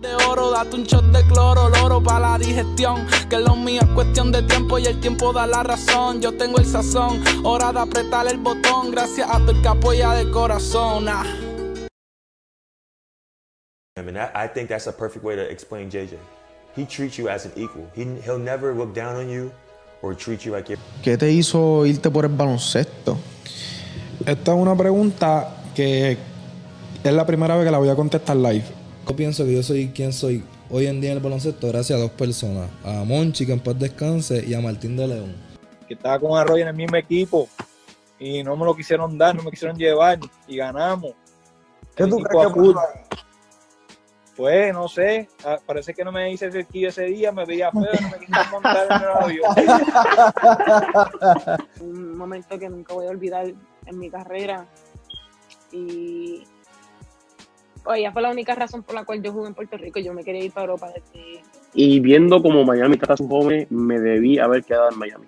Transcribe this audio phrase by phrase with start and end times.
[0.00, 3.06] De oro, date un shot de cloro, loro para la digestión.
[3.28, 6.20] Que lo mío es cuestión de tiempo y el tiempo da la razón.
[6.20, 8.90] Yo tengo el sazón, hora de apretar el botón.
[8.90, 11.08] Gracias a tu que apoya de corazón.
[11.08, 11.24] Ah.
[13.96, 16.16] I mean, I, I think that's a perfect way to explain JJ.
[16.74, 17.86] He treats you as an equal.
[17.94, 19.52] He, he'll never look down on you
[20.00, 20.80] or treat you like you're.
[21.02, 23.18] ¿Qué te hizo irte por el baloncesto?
[24.26, 26.16] Esta es una pregunta que
[27.04, 28.81] es la primera vez que la voy a contestar live.
[29.08, 32.02] Yo pienso que yo soy quien soy hoy en día en el baloncesto gracias a
[32.02, 32.68] dos personas.
[32.84, 35.34] A Monchi, que en paz descanse, y a Martín de León.
[35.86, 37.48] que estaba con Arroyo en el mismo equipo
[38.18, 41.12] y no me lo quisieron dar, no me quisieron llevar y ganamos.
[41.96, 42.74] ¿Qué El tú crees que?
[44.36, 47.82] Pues, no sé, ah, parece que no me hice cerquillo ese día, me veía feo,
[47.82, 49.54] no me quisieron montar en el avión.
[51.80, 53.52] un momento que nunca voy a olvidar
[53.86, 54.66] en mi carrera.
[55.70, 56.44] Y
[57.84, 60.00] oye, fue la única razón por la cual yo jugué en Puerto Rico.
[60.00, 61.42] Yo me quería ir para Europa desde
[61.74, 65.26] Y viendo como Miami trata a sus jóvenes, me debí haber quedado en Miami.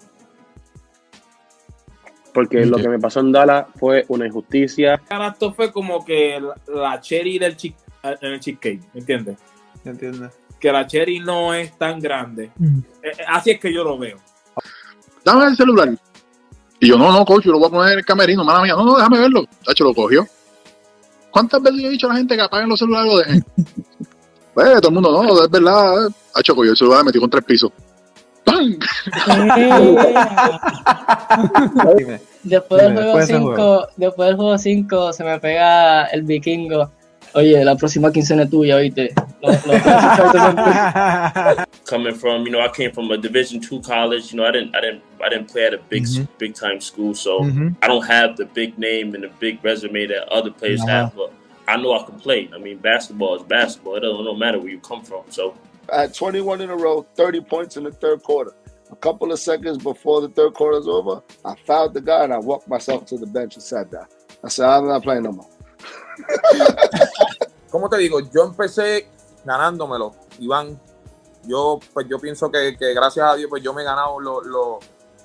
[2.32, 5.00] Porque lo que me pasó en Dallas fue una injusticia.
[5.08, 9.38] Esto fue como que la, cherry del chick, en el cheesecake, ¿me entiendes?
[9.84, 10.32] ¿Entiendes?
[10.58, 12.50] Que la cherry no es tan grande.
[12.60, 14.18] Eh, eh, así es que yo lo veo.
[15.24, 15.90] dame el celular.
[16.80, 18.74] Y yo, no, no, coach, yo lo voy a poner en el camerino, mala mía.
[18.74, 19.44] No, no, déjame verlo.
[19.64, 20.26] Tacho, lo cogió.
[21.34, 23.44] ¿Cuántas veces yo he dicho a la gente que apaguen los celulares y lo dejen?
[24.54, 26.08] pues, todo el mundo, no, es verdad.
[26.32, 27.72] Tacho, cogió el celular, me metí contra el piso.
[28.44, 28.78] ¡Pam!
[32.44, 36.22] Después del juego Después de ese 5, después del juego 5 se me pega el
[36.22, 36.92] vikingo.
[37.32, 39.12] Oye, la próxima quincena es tuya, oíste.
[39.44, 44.32] Los- los chachos Coming from, you know, I came from a Division two college.
[44.32, 46.06] You know, I didn't, I didn't, I didn't play at a big,
[46.38, 47.76] big time school, so Mhm.
[47.82, 50.92] I don't have the big name and the big resume that other players No.
[50.92, 51.14] have.
[51.14, 51.30] But
[51.68, 52.48] I know I can play.
[52.54, 53.96] I mean, basketball is basketball.
[53.96, 55.22] It doesn't no matter where you come from.
[55.30, 55.54] So
[55.92, 58.52] I had 21 in a row, 30 points in the third quarter.
[58.90, 62.32] A couple of seconds before the third quarter is over, I fouled the guy and
[62.32, 64.06] I walked myself to the bench and sat down.
[64.44, 65.48] I said, I'm not playing no more.
[67.70, 68.20] ¿Cómo te digo?
[68.32, 69.06] Yo empecé
[69.44, 70.78] ganándomelo, Iván.
[71.46, 74.40] Yo, pues yo pienso que, que gracias a Dios, pues yo me he ganado lo-
[74.42, 74.78] lo-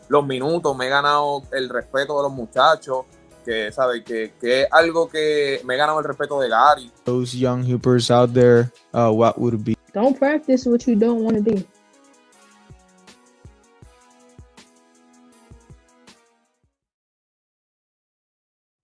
[0.09, 3.06] los minutos, me he ganado el respeto de los muchachos,
[3.46, 4.03] que, ¿sabes?
[4.03, 6.91] Que, que es algo que me he ganado el respeto de Gary.
[7.06, 9.75] Those young hoopers out there, uh, what would be?
[9.94, 11.66] Don't practice what you don't want to be.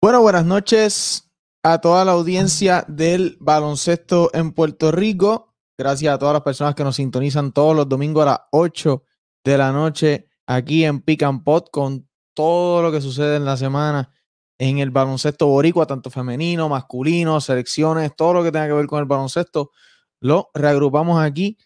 [0.00, 1.28] Bueno, buenas noches
[1.64, 5.56] a toda la audiencia del baloncesto en Puerto Rico.
[5.76, 9.02] Gracias a todas las personas que nos sintonizan todos los domingos a las 8
[9.42, 13.56] de la noche aquí en Pick and Pot con todo lo que sucede en la
[13.56, 14.12] semana
[14.56, 19.00] en el baloncesto boricua, tanto femenino, masculino, selecciones, todo lo que tenga que ver con
[19.00, 19.72] el baloncesto.
[20.20, 21.58] Lo reagrupamos aquí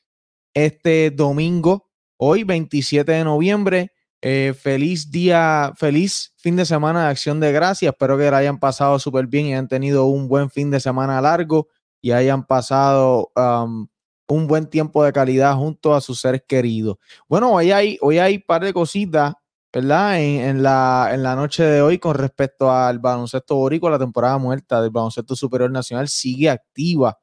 [0.54, 3.92] este domingo, hoy 27 de noviembre.
[4.25, 7.93] Eh, feliz día, feliz fin de semana de acción de gracias.
[7.93, 11.21] Espero que la hayan pasado súper bien y hayan tenido un buen fin de semana
[11.21, 11.66] largo
[12.00, 13.88] y hayan pasado um,
[14.28, 16.99] un buen tiempo de calidad junto a sus seres queridos.
[17.28, 19.34] Bueno, hoy hay, hoy hay un par de cositas,
[19.72, 20.21] ¿verdad?
[20.21, 24.81] En, la, en la noche de hoy con respecto al baloncesto boricua, la temporada muerta
[24.81, 27.19] del baloncesto superior nacional sigue activa.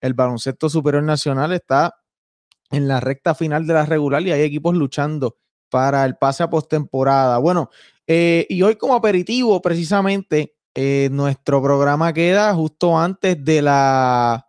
[0.00, 1.94] El baloncesto superior nacional está
[2.70, 5.36] en la recta final de la regular y hay equipos luchando
[5.72, 7.38] para el pase a postemporada.
[7.38, 7.70] Bueno,
[8.06, 14.46] eh, y hoy como aperitivo, precisamente, eh, nuestro programa queda justo antes de la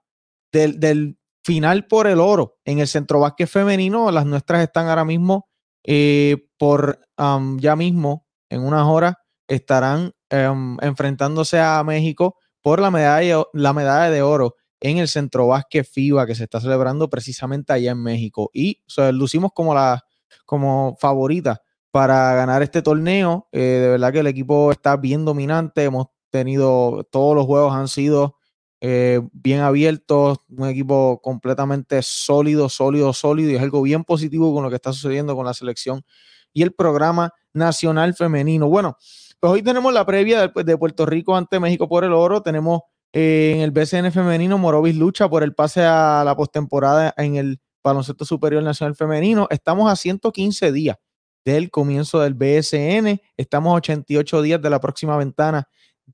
[0.52, 4.12] del, final por el oro en el centro básquet femenino.
[4.12, 5.48] Las nuestras están ahora mismo
[5.86, 9.16] eh, por ya mismo, en unas horas,
[9.48, 15.48] estarán um, enfrentándose a México por la medalla, la medalla de oro en el centro
[15.48, 18.50] básquet FIBA que se está celebrando precisamente allá en México.
[18.54, 18.82] Y
[19.14, 20.04] lucimos como la
[20.46, 23.48] como favorita para ganar este torneo.
[23.52, 25.84] Eh, de verdad que el equipo está bien dominante.
[25.84, 28.38] Hemos tenido, todos los juegos han sido
[28.82, 33.52] eh, bien abiertos, un equipo completamente sólido, sólido, sólido.
[33.52, 36.04] Y es algo bien positivo con lo que está sucediendo con la selección
[36.52, 38.68] y el programa nacional femenino.
[38.68, 38.98] Bueno,
[39.40, 42.42] pues hoy tenemos la previa de, de Puerto Rico ante México por el oro.
[42.42, 42.82] Tenemos
[43.16, 47.60] Eh, en el BCN femenino, Morovis lucha por el pase a la postemporada en el
[47.84, 49.48] Baloncesto Superior Nacional Femenino.
[49.50, 50.98] Estamos a 115 días
[51.44, 53.22] del comienzo del BSN.
[53.36, 55.68] Estamos a 88 días de la próxima ventana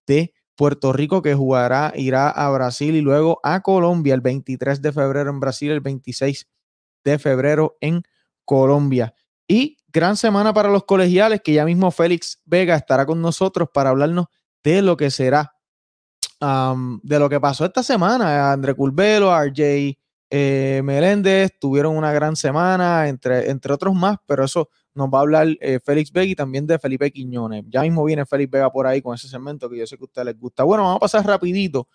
[0.08, 4.92] de Puerto Rico que jugará, irá a Brasil y luego a Colombia el 23 de
[4.92, 6.48] febrero en Brasil, el 26
[7.04, 8.02] de febrero en
[8.44, 9.14] Colombia.
[9.48, 13.92] Y gran semana para los colegiales, que ya mismo Félix Vega estará con nosotros para
[13.92, 14.26] hablarnos
[14.64, 15.54] de lo que será,
[16.42, 18.52] de lo que pasó esta semana.
[18.52, 19.99] André Culvelo, RJ
[20.30, 25.22] eh, Meléndez tuvieron una gran semana, entre, entre otros más, pero eso nos va a
[25.22, 27.66] hablar eh, Félix Vega y también de Felipe Quiñones.
[27.68, 30.06] Ya mismo viene Félix Vega por ahí con ese segmento que yo sé que a
[30.06, 30.64] ustedes les gusta.
[30.64, 31.88] Bueno, vamos a pasar rapidito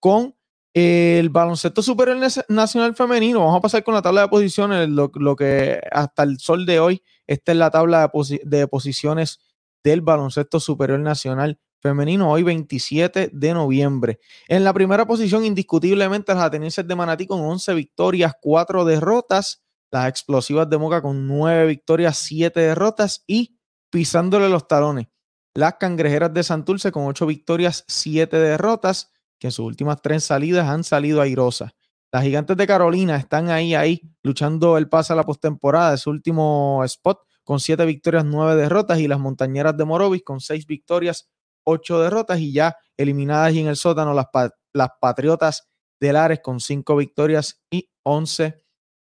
[0.00, 0.34] con
[0.74, 2.18] el baloncesto superior
[2.48, 3.40] nacional femenino.
[3.40, 7.02] Vamos a pasar con la tabla de posiciones, lo, que hasta el sol de hoy,
[7.26, 9.38] esta es la tabla de, de posiciones
[9.82, 14.20] del baloncesto superior nacional femenino, hoy 27 de noviembre.
[14.48, 19.62] En la primera posición, indiscutiblemente, las atenienses de Manatí con 11 victorias, 4 derrotas.
[19.90, 23.22] Las explosivas de Moca con 9 victorias, 7 derrotas.
[23.26, 23.58] Y
[23.90, 25.06] pisándole los talones,
[25.54, 30.68] las cangrejeras de Santurce con 8 victorias, 7 derrotas, que en sus últimas tres salidas
[30.68, 31.72] han salido airosas.
[32.12, 36.82] Las gigantes de Carolina están ahí, ahí, luchando el pase a la postemporada, su último
[36.84, 38.98] spot, con 7 victorias, 9 derrotas.
[38.98, 41.28] Y las montañeras de Morovis con 6 victorias,
[41.66, 44.26] ocho derrotas y ya eliminadas y en el sótano las,
[44.72, 45.68] las Patriotas
[46.00, 48.64] de Lares con cinco victorias y once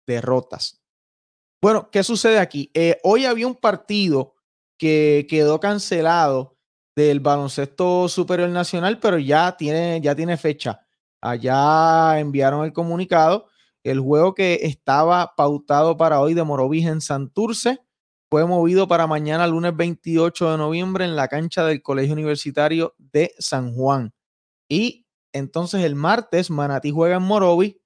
[0.08, 0.82] derrotas.
[1.62, 2.72] Bueno, ¿qué sucede aquí?
[2.74, 4.36] Eh, hoy había un partido
[4.78, 6.58] que quedó cancelado
[6.96, 10.80] del baloncesto superior nacional, pero ya tiene, ya tiene fecha.
[11.22, 13.48] Allá enviaron el comunicado.
[13.84, 17.85] El juego que estaba pautado para hoy de Morovis en Santurce
[18.36, 23.34] fue movido para mañana, lunes 28 de noviembre, en la cancha del Colegio Universitario de
[23.40, 24.14] San Juan.
[24.68, 27.80] Y entonces el martes, Manatí juega en Morovi,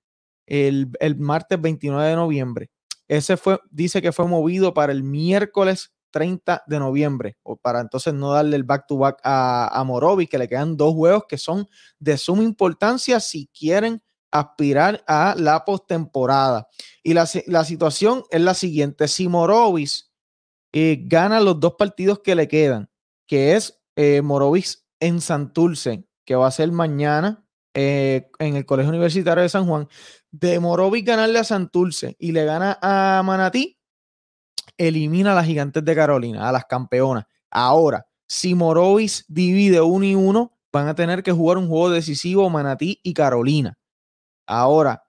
[0.47, 2.71] el, el martes 29 de noviembre.
[3.07, 8.15] Ese fue, dice que fue movido para el miércoles 30 de noviembre, o para entonces
[8.15, 11.67] no darle el back-to-back a, a Morovi, que le quedan dos juegos que son
[11.99, 16.67] de suma importancia si quieren aspirar a la postemporada.
[17.03, 20.08] Y la, la situación es la siguiente: si Morovis
[20.71, 22.89] eh, gana los dos partidos que le quedan,
[23.27, 27.43] que es eh, Morovis en Santurce, que va a ser mañana
[27.73, 29.87] eh, en el Colegio Universitario de San Juan.
[30.31, 33.79] De Morovis ganarle a Santurce y le gana a Manatí,
[34.77, 37.25] elimina a las gigantes de Carolina, a las campeonas.
[37.49, 42.47] Ahora, si Morovis divide uno y uno, van a tener que jugar un juego decisivo
[42.49, 43.79] Manatí y Carolina.
[44.45, 45.03] Ahora,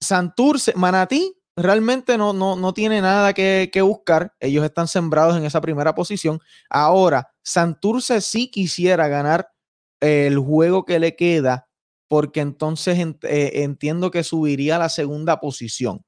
[0.00, 4.34] Santurce, Manatí realmente no, no, no tiene nada que, buscar.
[4.40, 6.40] Ellos están sembrados en esa primera posición.
[6.68, 9.48] Ahora, Santurce sí quisiera ganar
[10.00, 11.68] el juego que le queda,
[12.08, 16.04] porque entonces eh, entiendo que subiría a la segunda posición.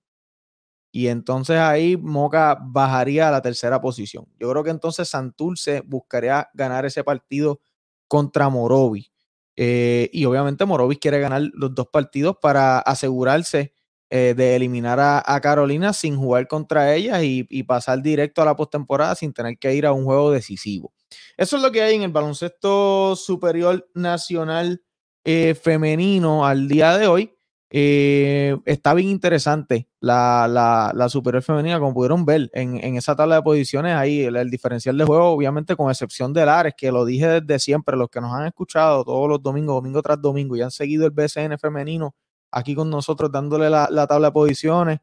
[0.92, 4.26] Y entonces ahí Moca bajaría a la tercera posición.
[4.38, 7.60] Yo creo que entonces Santurce buscaría ganar ese partido
[8.08, 9.10] contra Morovi.
[9.56, 13.74] Eh, y obviamente Morovis quiere ganar los dos partidos para asegurarse
[14.08, 19.16] eh, de eliminar a, Carolina sin jugar contra ellas y, pasar directo a la postemporada
[19.16, 20.92] sin tener que ir a un juego decisivo.
[21.36, 24.80] Eso es lo que hay en el baloncesto superior nacional
[25.24, 27.32] eh, femenino al día de hoy.
[27.68, 33.96] Eh, está bien interesante la, superior femenina, como pudieron ver en, esa tabla de posiciones
[33.96, 37.96] ahí, el, diferencial de juego, obviamente con excepción de Lares, que lo dije desde siempre,
[37.96, 41.10] los que nos han escuchado todos los domingos, domingo tras domingo, y han seguido el
[41.10, 42.14] BCN femenino
[42.56, 45.00] aquí con nosotros dándole la, tabla de posiciones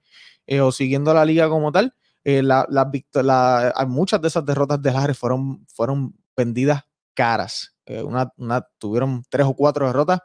[0.47, 1.93] eh, o siguiendo la liga como tal.
[2.23, 2.65] Eh, la,
[3.87, 6.81] muchas de esas derrotas de Lares fueron, fueron vendidas
[7.13, 7.75] caras.
[7.85, 8.03] Eh,
[8.79, 10.19] tuvieron tres o cuatro derrotas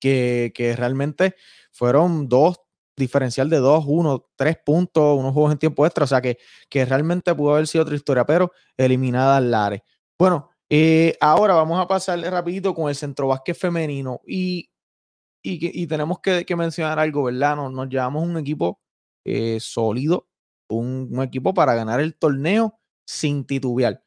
[0.00, 1.34] que, realmente
[1.70, 2.60] fueron dos,
[2.96, 6.04] diferencial de dos, uno, tres puntos, unos juegos en tiempo extra.
[6.04, 6.38] O sea que,
[6.70, 9.82] que realmente pudo haber sido otra historia, pero eliminada Lares.
[10.18, 10.48] Bueno,
[11.20, 14.20] ahora vamos a pasar rapidito con el centro básquet femenino.
[14.26, 14.71] Y
[15.42, 17.56] y, tenemos que, mencionar algo, ¿verdad?
[17.56, 18.80] Nos, llevamos un equipo
[19.24, 20.28] eh, sólido,
[20.68, 24.02] un, equipo para ganar el torneo sin titubear.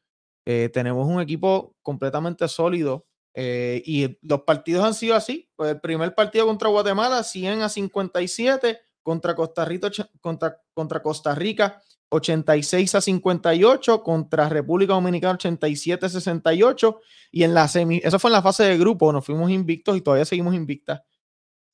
[0.45, 5.49] Eh, tenemos un equipo completamente sólido eh, y los partidos han sido así.
[5.55, 11.35] Pues el primer partido contra Guatemala, 100 a 57, contra Costa Rica, contra, contra Costa
[11.35, 16.99] Rica 86 a 58, contra República Dominicana 87 a 68,
[17.31, 20.01] y en la semi, eso fue en la fase de grupo, nos fuimos invictos y
[20.01, 21.01] todavía seguimos invictas.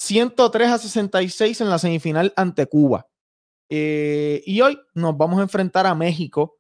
[0.02, 3.08] 103 a 66 en la semifinal ante Cuba.
[3.70, 6.58] Eh, y hoy nos vamos a enfrentar a México,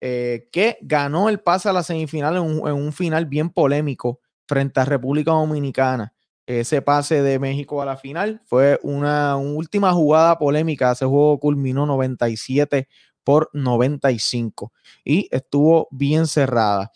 [0.00, 4.86] eh, que ganó el pase a la semifinal en un, final bien polémico frente a
[4.86, 6.14] República Dominicana.
[6.46, 10.92] Ese pase de México a la final fue una, última jugada polémica.
[10.92, 12.88] Ese juego culminó 97
[13.22, 14.72] por 95
[15.04, 16.90] y estuvo bien cerrada.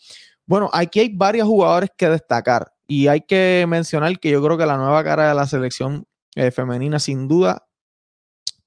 [0.47, 4.65] Bueno, aquí hay varios jugadores que destacar y hay que mencionar que yo creo que
[4.65, 7.67] la nueva cara de la selección eh, femenina sin duda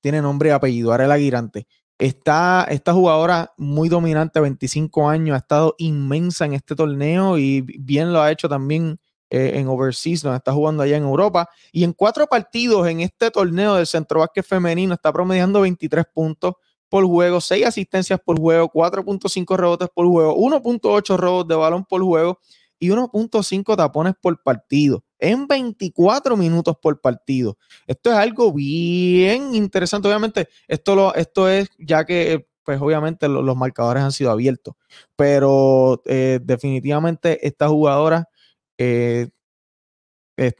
[0.00, 1.66] tiene nombre y apellido, Arela Aguirante.
[1.98, 8.12] Está esta jugadora muy dominante, 25 años, ha estado inmensa en este torneo y bien
[8.12, 11.48] lo ha hecho también eh, en Overseas, donde está jugando allá en Europa.
[11.72, 16.54] Y en cuatro partidos en este torneo del centro básquet femenino está promediando 23 puntos
[16.88, 22.02] por juego, 6 asistencias por juego, 4.5 rebotes por juego, 1.8 robos de balón por
[22.02, 22.38] juego
[22.78, 27.58] y 1.5 tapones por partido en 24 minutos por partido.
[27.86, 30.08] Esto es algo bien interesante.
[30.08, 34.74] Obviamente, esto, lo, esto es ya que, pues obviamente los marcadores han sido abiertos,
[35.16, 38.28] pero eh, definitivamente esta jugadora
[38.78, 39.28] eh,
[40.36, 40.54] es,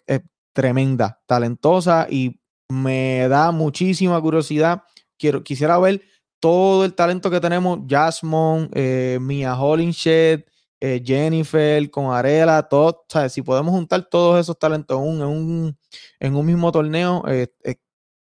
[0.53, 4.83] tremenda, talentosa y me da muchísima curiosidad.
[5.17, 6.03] Quiero, quisiera ver
[6.41, 10.45] todo el talento que tenemos, Jasmine, eh, Mia Hollinshed,
[10.81, 15.79] eh, Jennifer, con Arela, todo, si podemos juntar todos esos talentos en un,
[16.21, 17.49] en un, mismo torneo, eh,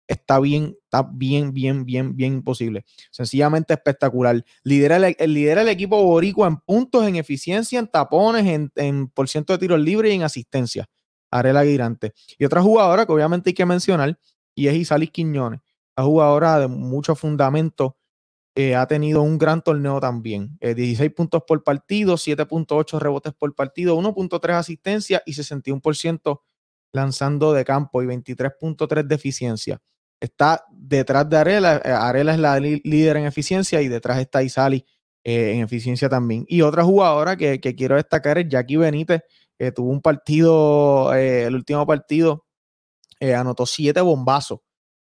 [0.09, 2.85] está bien, está bien, bien, bien, bien imposible.
[3.11, 4.45] Sencillamente espectacular.
[4.63, 9.29] Lidera el, lidera el equipo boricua en puntos, en eficiencia, en tapones, en, en por
[9.29, 10.89] ciento de tiros libres y en asistencia.
[11.31, 12.15] Arela Guirante.
[12.39, 14.19] Y otra jugadora que obviamente hay que mencionar,
[14.55, 15.61] y es Isalis Quiñones.
[15.97, 17.96] La jugadora de mucho fundamento
[18.59, 20.57] eh, ha tenido un gran torneo también.
[20.63, 26.41] 16 eh, puntos por partido, 7.8 rebotes por partido, 1.3 asistencia y 61%
[26.91, 29.83] lanzando de campo y 23.3 de eficiencia.
[30.19, 31.83] Está detrás de Arela.
[31.85, 34.87] Eh, Arela es la líder en eficiencia y detrás está Isali
[35.23, 36.47] en eficiencia también.
[36.49, 39.21] Y otra jugadora que, que quiero destacar es Jackie Benítez.
[39.75, 42.47] tuvo un partido, el último partido,
[43.21, 44.61] anotó siete bombazos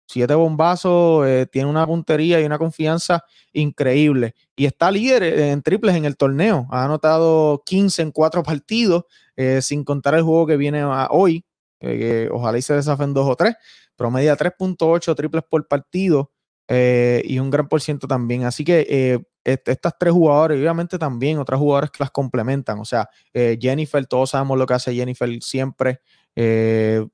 [0.06, 4.34] siete bombazos, eh, tiene una puntería y una confianza increíble.
[4.56, 6.66] Y está líder en triples en el torneo.
[6.70, 9.04] Ha anotado 15 en cuatro partidos,
[9.36, 11.44] eh, sin contar el juego que viene hoy.
[11.80, 13.54] Eh, ojalá y se desafen dos o tres.
[13.96, 16.32] Promedia 3.8 triples por partido
[16.68, 18.44] y un gran por ciento también.
[18.44, 22.80] Así que estas tres jugadores, obviamente también otras jugadores que las complementan.
[22.80, 26.00] O sea, Jennifer, todos sabemos lo que hace Jennifer siempre.
[26.36, 27.06] Eh,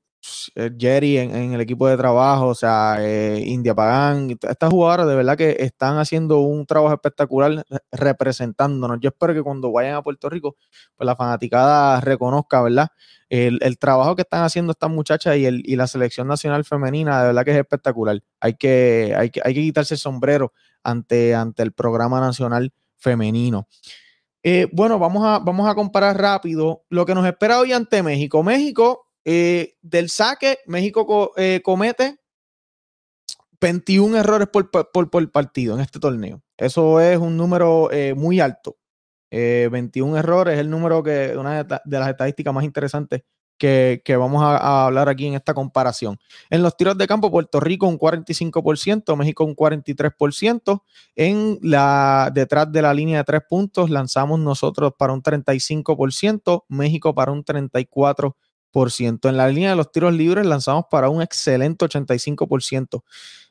[0.77, 5.37] Jerry en, el equipo de trabajo, o sea, eh, India Pagan, estas jugadoras de verdad
[5.37, 8.99] que están haciendo un trabajo espectacular representándonos.
[9.01, 10.55] Yo espero que cuando vayan a Puerto Rico,
[10.95, 12.89] pues la fanaticada reconozca, ¿verdad?
[13.29, 17.27] El, trabajo que están haciendo estas muchachas y, el, y la selección nacional femenina, de
[17.27, 18.21] verdad que es espectacular.
[18.39, 23.67] Hay que, hay que, hay que quitarse el sombrero ante, ante el programa nacional femenino.
[24.43, 28.43] Eh, bueno, vamos a, vamos a comparar rápido lo que nos espera hoy ante México.
[28.43, 32.19] México eh, del saque, México eh, comete
[33.59, 36.41] 21 errores por, partido en este torneo.
[36.57, 38.77] Eso es un número eh, muy alto.
[39.29, 43.21] 21 errores es el número que una de las estadísticas más interesantes
[44.03, 46.17] que, vamos a, hablar aquí en esta comparación.
[46.49, 50.81] En los tiros de campo, Puerto Rico un 45%, México un 43%.
[51.15, 57.13] En la, detrás de la línea de tres puntos lanzamos nosotros para un 35%, México
[57.13, 58.33] para un 34%.
[58.73, 63.03] En la línea de los tiros libres lanzamos para un excelente 85%,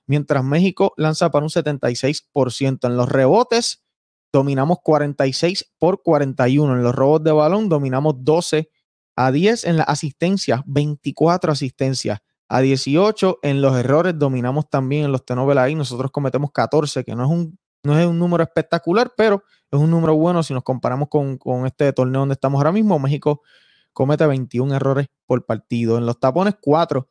[0.06, 2.86] mientras México lanza para un 76%.
[2.86, 3.84] En los rebotes
[4.32, 6.74] dominamos 46 por 41.
[6.74, 8.70] En los robos de balón dominamos 12
[9.16, 9.64] a 10.
[9.64, 13.40] En las asistencias, 24 asistencias a 18.
[13.42, 15.74] En los errores dominamos también en los tenovel ahí.
[15.74, 19.90] Nosotros cometemos 14, que no es un, no es un número espectacular, pero es un
[19.90, 22.98] número bueno si nos comparamos con, con este torneo donde estamos ahora mismo.
[22.98, 23.42] México
[23.92, 25.98] comete 21 errores por partido.
[25.98, 27.08] En los tapones, 4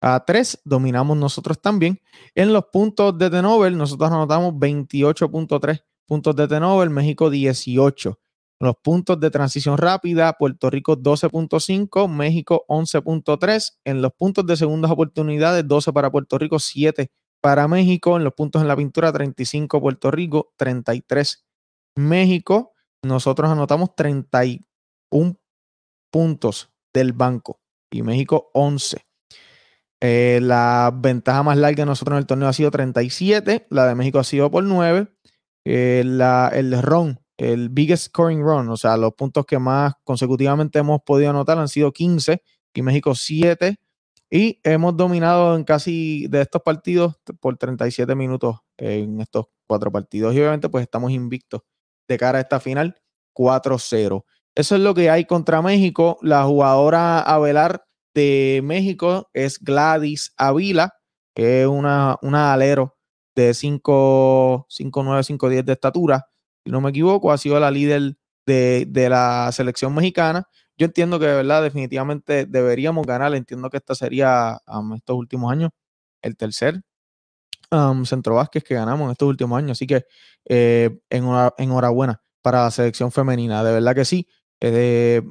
[0.00, 2.00] a 3 dominamos nosotros también.
[2.34, 8.18] En los puntos de Tenover, nosotros anotamos 28.3 puntos de Tenover, México 18.
[8.60, 13.78] En los puntos de transición rápida, Puerto Rico 12.5, México 11.3.
[13.84, 17.10] En los puntos de segundas oportunidades, 12 para Puerto Rico, 7
[17.40, 18.16] para México.
[18.16, 21.44] En los puntos en la pintura, 35 Puerto Rico, 33
[21.96, 22.72] México.
[23.02, 24.64] Nosotros anotamos 31
[26.10, 27.60] puntos del banco
[27.90, 29.04] y México 11.
[30.00, 33.94] Eh, la ventaja más larga de nosotros en el torneo ha sido 37, la de
[33.94, 35.08] México ha sido por 9.
[35.64, 40.78] Eh, la, el run, el biggest scoring run, o sea, los puntos que más consecutivamente
[40.78, 42.42] hemos podido anotar han sido 15
[42.74, 43.76] y México 7.
[44.30, 50.34] Y hemos dominado en casi de estos partidos por 37 minutos en estos cuatro partidos.
[50.34, 51.62] Y obviamente, pues estamos invictos
[52.08, 52.96] de cara a esta final
[53.34, 54.24] 4-0.
[54.54, 56.18] Eso es lo que hay contra México.
[56.22, 60.94] La jugadora a velar de México es Gladys Avila,
[61.34, 62.96] que es una, una alero
[63.34, 66.26] de 5, 5, 9, 5, 10 de estatura.
[66.64, 70.48] Si no me equivoco, ha sido la líder de, de la selección mexicana.
[70.76, 73.34] Yo entiendo que de verdad, definitivamente deberíamos ganar.
[73.34, 75.70] Entiendo que esta sería um, estos últimos años
[76.22, 76.82] el tercer
[77.70, 79.72] um, centro Vázquez que ganamos en estos últimos años.
[79.72, 80.06] Así que
[80.46, 83.62] eh, enhorabuena para la selección femenina.
[83.64, 84.28] De verdad que sí.
[84.60, 85.22] Eh,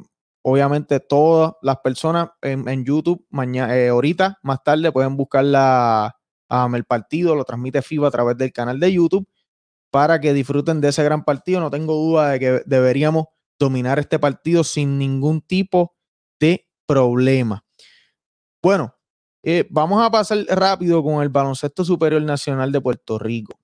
[0.41, 6.15] obviamente todas las personas en, YouTube mañana, eh, ahorita, más tarde, pueden buscar la,
[6.73, 9.27] el partido, lo transmite FIBA a través del canal de YouTube
[9.91, 11.59] para que disfruten de ese gran partido.
[11.59, 13.25] No tengo duda de que deberíamos
[13.59, 15.95] dominar este partido sin ningún tipo
[16.39, 17.63] de problema.
[18.61, 18.93] Bueno,
[19.43, 23.59] eh, vamos a pasar rápido con el baloncesto superior nacional de Puerto Rico.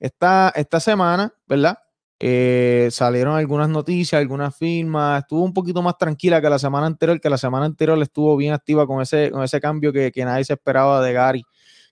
[0.00, 1.78] Esta, esta semana, ¿verdad?
[2.20, 7.20] Eh, salieron algunas noticias, algunas firmas, estuvo un poquito más tranquila que la semana anterior,
[7.20, 10.54] que la semana anterior estuvo bien activa con ese, con ese cambio que, nadie se
[10.54, 11.44] esperaba de Gary,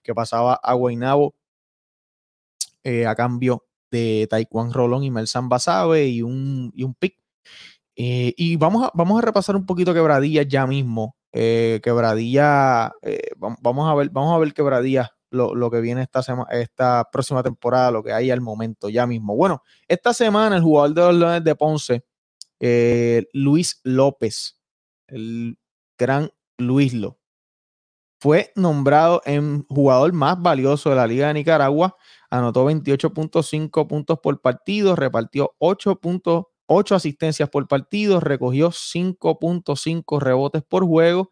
[0.03, 1.33] que pasaba a Guaynabo
[2.83, 7.17] eh, a cambio de Taekwondo Rolón y Melsan Basabe y un, y un pick.
[7.95, 11.15] Eh, y vamos a, vamos a repasar un poquito quebradillas ya mismo.
[11.31, 12.91] quebradilla,
[13.37, 18.03] vamos a ver, vamos a ver quebradillas lo, que viene esta, esta próxima temporada, lo
[18.03, 19.35] que hay al momento, ya mismo.
[19.35, 22.05] Bueno, esta semana el jugador de los Leones de Ponce,
[22.59, 24.59] eh, Luis López,
[25.07, 25.57] el
[25.97, 27.19] gran Luis Lo,
[28.19, 31.95] fue nombrado en jugador más valioso de la Liga de Nicaragua.
[32.29, 41.31] Anotó 28.5 puntos por partido, repartió 8.8 asistencias por partido, recogió 5.5 rebotes por juego,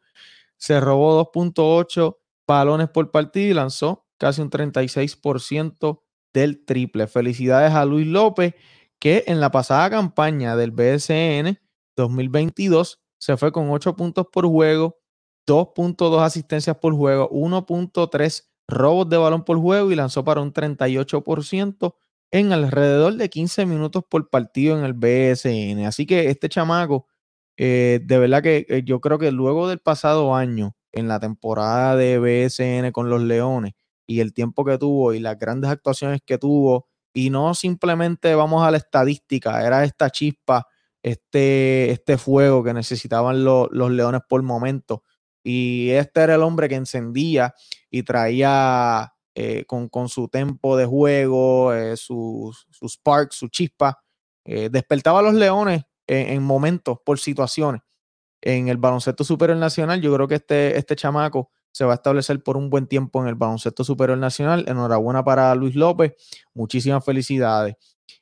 [0.57, 6.01] se robó 2.8 balones por partido y lanzó casi un 36%
[6.33, 7.07] del triple.
[7.07, 8.55] Felicidades a Luis López,
[8.99, 11.59] que en la pasada campaña del BSN
[11.95, 14.97] 2022 se fue con 8 puntos por juego,
[15.47, 21.95] 2.2 asistencias por juego, 1.3 robos de balón por juego y lanzó para un 38%
[22.31, 25.85] en alrededor de 15 minutos por partido en el BSN.
[25.85, 27.07] Así que este chamaco,
[27.57, 31.95] eh, de verdad que eh, yo creo que luego del pasado año, en la temporada
[31.95, 33.73] de BSN con los Leones
[34.07, 38.65] y el tiempo que tuvo y las grandes actuaciones que tuvo, y no simplemente vamos
[38.65, 40.67] a la estadística, era esta chispa,
[41.03, 45.03] este, este fuego que necesitaban los Leones por momento.
[45.43, 47.53] Y este era el hombre que encendía
[47.91, 52.55] y traía eh, con, su tempo de juego, eh, su,
[52.87, 53.99] spark, su chispa,
[54.43, 57.81] eh, despertaba a los Leones en momentos, por situaciones
[58.45, 59.99] en el baloncesto superior nacional.
[59.99, 63.27] Yo creo que este, este chamaco se va a establecer por un buen tiempo en
[63.27, 64.63] el baloncesto superior nacional.
[64.67, 66.13] Enhorabuena para Luis López.
[66.53, 67.75] Muchísimas felicidades.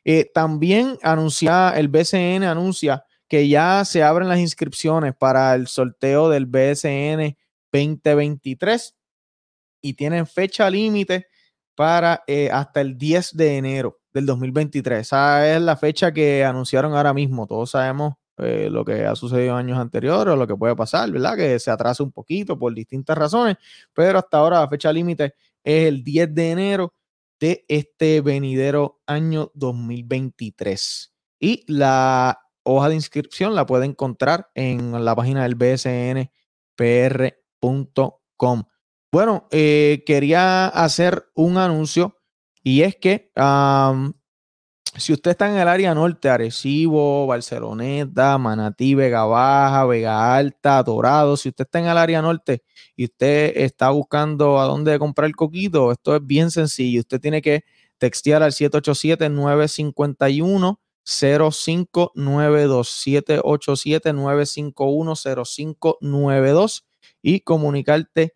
[0.05, 6.29] Eh, también anuncia, el BCN anuncia que ya se abren las inscripciones para el sorteo
[6.29, 7.37] del BSN
[7.71, 8.95] 2023
[9.81, 11.27] y tienen fecha límite
[11.75, 14.99] para eh, hasta el 10 de enero del 2023.
[14.99, 17.45] Esa es la fecha que anunciaron ahora mismo.
[17.45, 21.37] Todos sabemos eh, lo que ha sucedido años anteriores o lo que puede pasar, ¿verdad?
[21.37, 23.57] Que se atrasa un poquito por distintas razones,
[23.93, 26.93] pero hasta ahora la fecha límite es el 10 de enero
[27.39, 31.13] de este venidero año 2023.
[31.39, 36.33] Y la hoja de inscripción la puede encontrar en la página del bsnpr.com.
[39.11, 42.17] Bueno, eh, quería hacer un anuncio
[42.63, 43.31] y es que
[44.97, 51.37] si usted está en el área norte, Arecibo, Barceloneta, Manatí, Vega Baja, Vega Alta, Dorado,
[51.37, 52.63] si usted está en el área norte
[52.95, 56.99] y usted está buscando a dónde comprar el coquito, esto es bien sencillo.
[57.01, 57.63] Usted tiene que
[57.97, 60.77] textear al 787-951.
[61.05, 66.85] 0592 787 951 0592
[67.21, 68.35] y comunicarte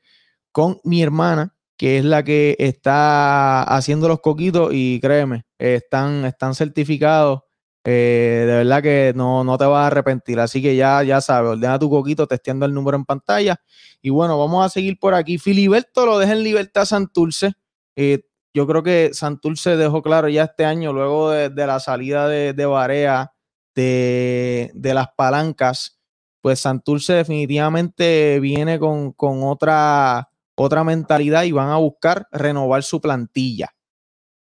[0.51, 6.55] con mi hermana que es la que está haciendo los coquitos y créeme, están, están
[6.55, 7.41] certificados.
[7.83, 10.39] Eh, de verdad que no, no, te vas a arrepentir.
[10.39, 13.61] Así que ya, ya sabes, ordena tu coquito testeando el número en pantalla.
[14.01, 15.37] Y bueno, vamos a seguir por aquí.
[15.37, 17.53] Filiberto lo deja en libertad Santurce.
[17.95, 22.53] Eh, yo creo que Santurce dejó claro ya este año, luego de, la salida de,
[22.53, 23.31] de Barea
[23.75, 25.99] de, de, las palancas,
[26.41, 32.99] pues Santurce definitivamente viene con, con otra otra mentalidad y van a buscar renovar su
[32.99, 33.76] plantilla.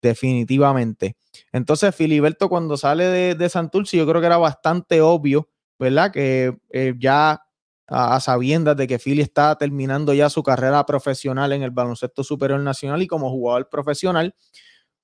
[0.01, 1.15] Definitivamente.
[1.51, 6.12] Entonces, Filiberto, cuando sale de, de Santurce, yo creo que era bastante obvio, ¿verdad?
[6.12, 7.41] Que eh, ya
[7.88, 12.60] a, sabiendas de que Philly está terminando ya su carrera profesional en el baloncesto superior
[12.60, 14.36] nacional y como jugador profesional,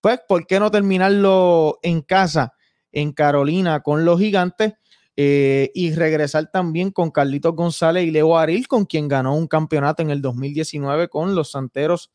[0.02, 2.54] pues, ¿por qué no terminarlo en casa,
[2.92, 4.74] en Carolina, con los gigantes?
[5.18, 10.02] eh, y regresar también con Carlitos González y Leo Aril, con quien ganó un campeonato
[10.02, 12.12] en el 2019 con los Santeros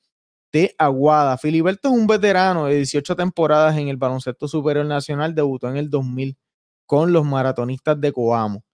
[0.57, 1.37] de Aguada.
[1.37, 5.91] Filiberto es un veterano de 18 temporadas en el baloncesto superior nacional, debutó en el
[5.91, 6.39] 2000
[6.87, 8.65] con los maratonistas de Coamo.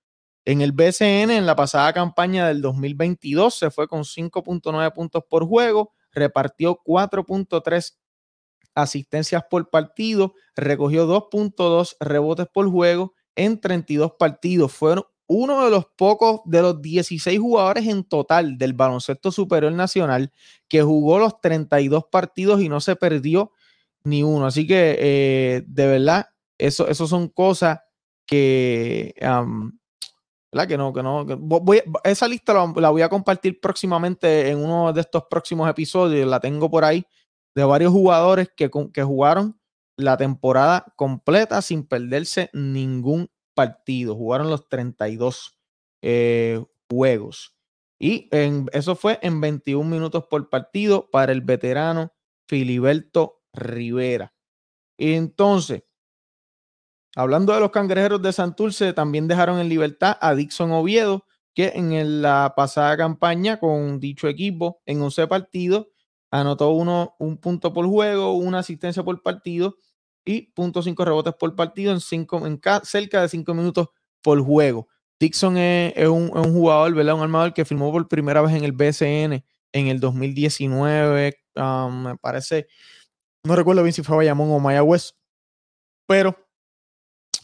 [0.45, 5.45] En el BCN, en la pasada campaña del 2022, se fue con 5.9 puntos por
[5.45, 7.95] juego, repartió 4.3
[8.77, 14.73] asistencias por partido, recogió 2.2 rebotes por juego en 32 partidos.
[14.73, 20.31] Fueron uno de los pocos de los 16 jugadores en total del baloncesto superior nacional
[20.69, 23.53] que jugó los 32 partidos y no se perdió
[24.05, 24.47] ni uno.
[24.47, 26.27] Así que eh, de verdad,
[26.59, 27.81] eso, eso son cosas
[28.27, 30.69] que, ¿verdad?
[30.69, 31.27] Que no, que no.
[32.05, 36.29] esa lista la, voy a compartir próximamente en uno de estos próximos episodios.
[36.29, 37.05] La tengo por ahí
[37.55, 39.59] de varios jugadores que, que jugaron
[39.97, 44.15] la temporada completa sin perderse ningún partido.
[44.15, 45.59] Jugaron los 32
[46.03, 47.57] eh, juegos.
[47.99, 48.29] Y
[48.73, 52.13] eso fue en 21 minutos por partido para el veterano
[52.49, 54.35] Filiberto Rivera.
[54.99, 55.85] Entonces,
[57.15, 62.23] Hablando de los cangrejeros de Santurce, también dejaron en libertad a Dixon Oviedo, que en
[62.23, 65.89] la pasada campaña con dicho equipo, en 11 partidos,
[66.31, 69.77] anotó uno, un punto por juego, una asistencia por partido
[70.25, 73.89] y .5 rebotes por partido en, cinco, en cerca de 5 minutos
[74.23, 74.89] por juego.
[75.19, 77.15] Dixon es, un, jugador, ¿verdad?
[77.15, 81.37] Un armador que firmó por primera vez en el BCN en el 2019.
[81.55, 82.67] Um, me parece,
[83.45, 85.15] no recuerdo bien si fue Bayamón o Mayagüez,
[86.07, 86.37] pero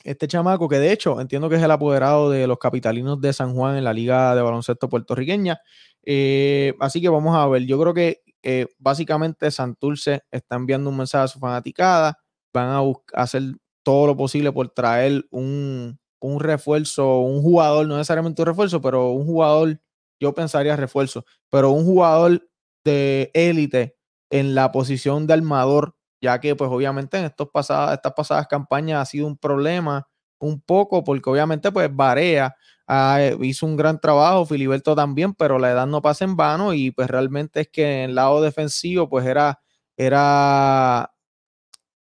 [0.05, 3.55] este chamaco, que de hecho entiendo que es el apoderado de los capitalinos de San
[3.55, 5.61] Juan en la Liga de Baloncesto Puertorriqueña.
[6.05, 10.97] Eh, así que vamos a ver, yo creo que eh, básicamente Santurce está enviando un
[10.97, 12.19] mensaje a su fanaticada,
[12.59, 13.43] van a, hacer
[13.83, 19.11] todo lo posible por traer un, un refuerzo, un jugador, no necesariamente un refuerzo, pero
[19.11, 19.81] un jugador,
[20.21, 22.49] yo pensaría refuerzo, pero un jugador
[22.85, 23.97] de élite
[24.31, 29.03] en la posición de armador ya que pues obviamente en estos pasadas, estas pasadas campañas
[29.03, 30.07] ha sido un problema
[30.41, 32.55] un poco, porque obviamente pues Barea
[32.87, 36.91] ah, hizo un gran trabajo, Filiberto también, pero la edad no pasa en vano y
[36.91, 39.61] pues realmente es que en el lado defensivo pues era,
[39.97, 41.13] era,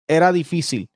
[0.07, 0.89] era difícil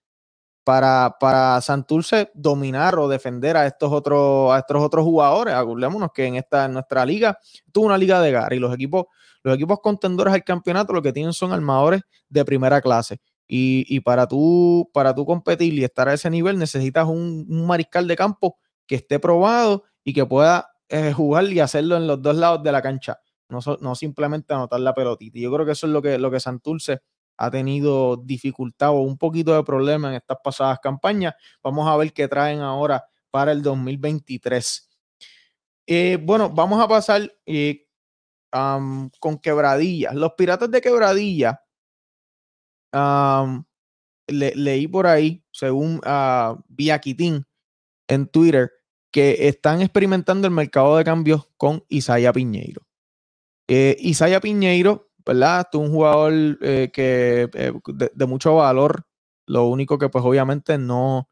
[0.63, 5.53] para, para Santurce dominar o defender a estos otros, a estos otros jugadores.
[5.53, 7.37] Acordémonos que en esta en nuestra liga,
[7.71, 9.05] tuvo una liga de gar y los equipos
[9.43, 13.19] los equipos contendores al campeonato lo que tienen son armadores de primera clase.
[13.53, 18.15] Y, para, tú, para tú competir y estar a ese nivel necesitas un, mariscal de
[18.15, 22.63] campo que esté probado y que pueda eh, jugar y hacerlo en los dos lados
[22.63, 23.19] de la cancha.
[23.49, 25.37] No, no simplemente anotar la pelotita.
[25.37, 27.01] Y yo creo que eso es lo que, lo que Santurce
[27.37, 31.33] ha tenido dificultad o un poquito de problema en estas pasadas campañas.
[31.63, 34.89] Vamos a ver qué traen ahora para el 2023.
[35.87, 37.87] Eh, bueno, vamos a pasar eh,
[38.51, 40.13] con Quebradilla.
[40.13, 41.61] Los Piratas de Quebradilla,
[44.27, 47.01] leí por ahí, según uh, Vía
[48.07, 48.71] en Twitter,
[49.11, 52.81] que están experimentando el mercado de cambios con Isaiah Piñeiro.
[53.67, 55.67] Eh, Isaiah Piñeiro, ¿verdad?
[55.71, 57.73] Es un jugador eh, que eh,
[58.13, 59.05] de, mucho valor.
[59.47, 61.27] Lo único que, pues, obviamente no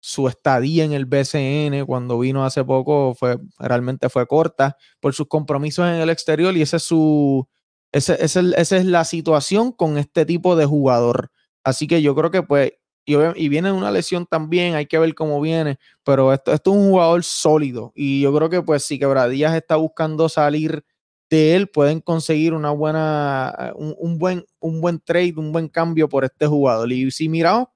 [0.00, 5.28] su estadía en el BCN cuando vino hace poco fue realmente fue corta por sus
[5.28, 7.48] compromisos en el exterior y esa es su
[7.90, 11.30] esa, es la situación con este tipo de jugador.
[11.64, 12.72] Así que yo creo que pues
[13.06, 16.76] y, y, viene una lesión también, hay que ver cómo viene, pero esto, esto es
[16.76, 20.84] un jugador sólido y yo creo que pues si Quebradillas está buscando salir
[21.34, 26.24] de él, pueden conseguir una buena, un, buen, un buen trade, un buen cambio por
[26.24, 26.92] este jugador.
[26.92, 27.68] Y si miramos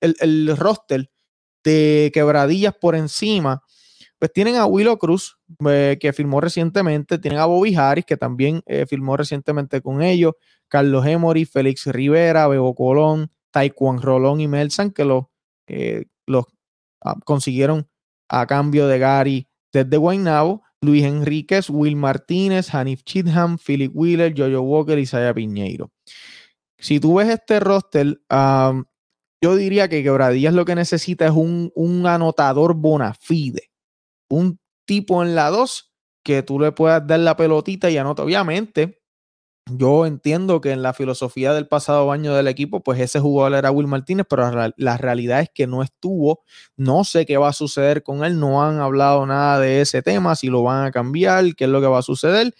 [0.00, 1.10] el, el roster,
[1.64, 3.62] de quebradillas por encima,
[4.18, 8.62] pues tienen a Willow Cruz, eh, que firmó recientemente, tienen a Bobby Harris, que también
[8.66, 10.34] eh, firmó recientemente con ellos,
[10.68, 15.24] Carlos Emory, Félix Rivera, Bebo Colón, Taekwondo Rolón y Melsan, que los,
[15.66, 16.46] eh, los
[17.02, 17.88] ah, consiguieron
[18.28, 24.60] a cambio de Gary desde Guaynabo, Luis Enríquez, Will Martínez, Hanif Chitham, Philip Wheeler, Jojo
[24.62, 25.90] Walker y Saya Piñeiro.
[26.78, 32.06] Si tú ves este roster, yo diría que Quebradillas lo que necesita es un, un
[32.06, 33.70] anotador bona fide.
[34.28, 38.22] Un tipo en la 2 que tú le puedas dar la pelotita y anota.
[38.22, 38.97] Obviamente,
[39.70, 43.70] yo entiendo que en la filosofía del pasado año del equipo, pues ese jugador era
[43.70, 46.42] Will Martínez, pero la, realidad es que no estuvo.
[46.76, 48.38] No sé qué va a suceder con él.
[48.38, 51.80] No han hablado nada de ese tema, si lo van a cambiar, qué es lo
[51.80, 52.54] que va a suceder.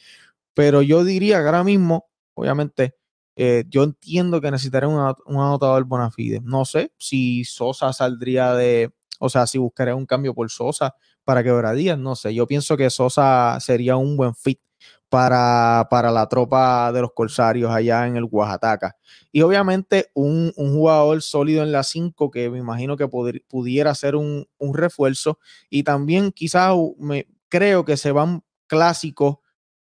[0.55, 2.97] Pero yo diría que ahora mismo, obviamente,
[3.37, 6.41] eh, yo entiendo que necesitaré un, anotador bona fide.
[6.43, 10.95] No sé si Sosa saldría de, O sea, si buscaré un cambio por Sosa
[11.25, 12.35] para Quebradillas, no sé.
[12.35, 14.61] Yo pienso que Sosa sería un buen fit
[15.09, 18.97] para, para la tropa de los corsarios allá en el Oaxaca.
[19.33, 24.17] Y obviamente un, un jugador sólido en la 5 que me imagino que pudiera ser
[24.17, 25.39] un, un, refuerzo.
[25.71, 29.39] Y también quizás me creo que se van clásicos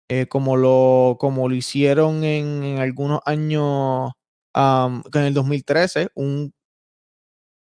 [0.08, 4.12] eh, como, lo, como lo hicieron en, en algunos años,
[4.54, 6.54] en el 2013, un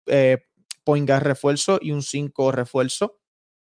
[0.06, 0.38] eh,
[0.84, 3.20] point refuerzo y un 5 refuerzo.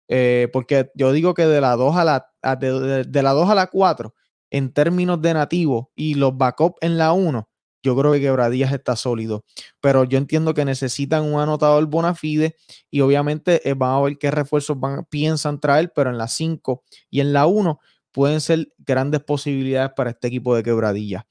[0.08, 3.54] Eh, porque yo digo que de la 2 a la, de, de, la 2 a
[3.54, 4.14] la 4,
[4.50, 7.48] en términos de nativo y los backup en la 1,
[7.84, 9.44] yo creo que Quebradillas está sólido.
[9.80, 12.56] Pero yo entiendo que necesitan un anotador bona fide
[12.90, 16.82] y obviamente eh, van a ver qué refuerzos van, piensan traer, pero en la 5
[17.10, 17.78] y en la 1
[18.10, 21.24] pueden ser grandes posibilidades para este equipo de Quebradillas.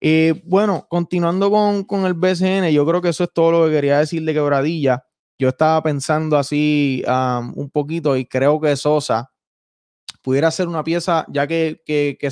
[0.00, 3.72] Eh, bueno, continuando con, con, el BCN, yo creo que eso es todo lo que
[3.72, 5.04] quería decir de Quebradilla.
[5.38, 9.30] Yo estaba pensando así un poquito y creo que Sosa
[10.22, 12.26] pudiera ser una pieza, ya que, que, que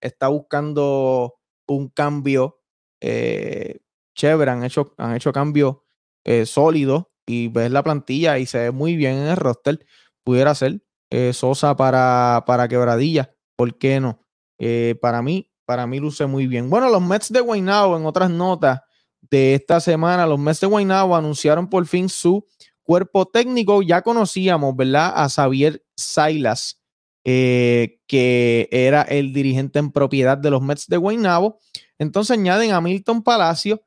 [0.00, 1.34] está buscando
[1.66, 2.58] un cambio
[3.00, 3.80] eh,
[4.14, 5.76] chévere, han hecho, han hecho cambios
[6.24, 9.84] eh, sólidos y ves la plantilla y se ve muy bien en el roster.
[10.24, 14.20] Pudiera ser eh, Sosa para, para quebradilla, ¿por qué no?
[14.58, 16.70] Eh, para mí, para mí luce muy bien.
[16.70, 18.80] Bueno, los Mets de Guaynabo, en otras notas
[19.20, 22.46] de esta semana, los Mets de Guaynabo anunciaron por fin su
[22.82, 23.82] cuerpo técnico.
[23.82, 25.12] Ya conocíamos, ¿verdad?
[25.14, 26.80] A Xavier Silas,
[27.24, 31.58] eh, que era el dirigente en propiedad de los Mets de Guaynabo.
[31.98, 33.82] Entonces añaden a Milton Palacio,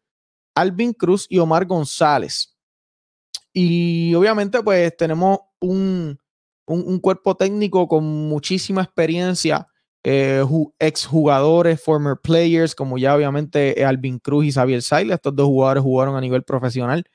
[0.56, 2.56] Alvin Cruz y Omar González.
[3.54, 6.18] Y obviamente, pues tenemos un,
[6.66, 9.68] un, cuerpo técnico con muchísima experiencia,
[10.04, 10.44] eh,
[10.80, 15.16] exjugadores, former players, como ya obviamente Alvin Cruz y Xavier Silas.
[15.16, 17.06] Estos dos jugadores jugaron a nivel profesional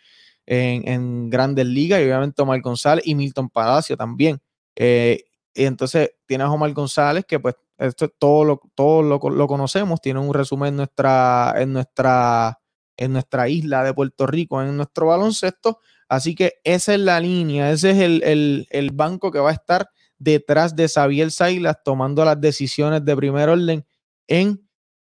[0.47, 4.41] en, en grandes ligas y obviamente Omar González y Milton Palacio también.
[4.77, 5.25] Eh,
[5.55, 10.01] y entonces tienes a Omar González, que pues esto todo lo, todo lo, lo, conocemos,
[10.01, 12.60] tiene un resumen en nuestra, en nuestra,
[13.01, 15.81] en nuestra isla de Puerto Rico, en nuestro baloncesto.
[16.09, 19.55] Así que esa es la línea, ese es el, el, el banco que va a
[19.55, 23.87] estar detrás de Xavier Sailas tomando las decisiones de primer orden
[24.29, 24.69] en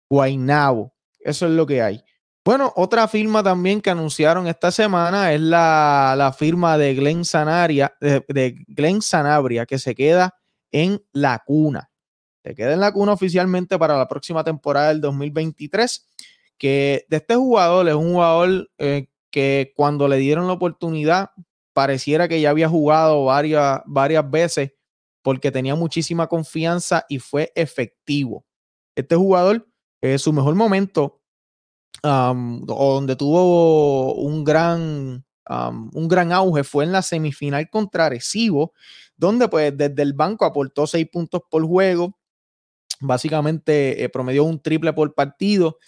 [0.09, 0.93] Guainabo.
[1.19, 2.01] Eso es lo que hay.
[2.45, 7.93] Bueno, otra firma también que anunciaron esta semana es la, la firma de Glenn, Sanaria,
[7.99, 10.33] de, de Glenn Sanabria, que se queda
[10.71, 11.91] en la cuna.
[12.43, 16.07] Se queda en la cuna oficialmente para la próxima temporada del 2023.
[16.61, 21.31] Que de este jugador es un jugador eh, que cuando le dieron la oportunidad
[21.73, 24.73] pareciera que ya había jugado varias, varias veces
[25.23, 28.45] porque tenía muchísima confianza y fue efectivo.
[28.95, 29.67] Este jugador,
[30.19, 31.23] su mejor momento
[32.03, 38.73] um, donde tuvo un gran, um, un gran auge fue en la semifinal contra Recibo,
[39.17, 42.19] donde pues desde el banco aportó seis puntos por juego,
[42.99, 45.79] básicamente eh, promedió un triple por partido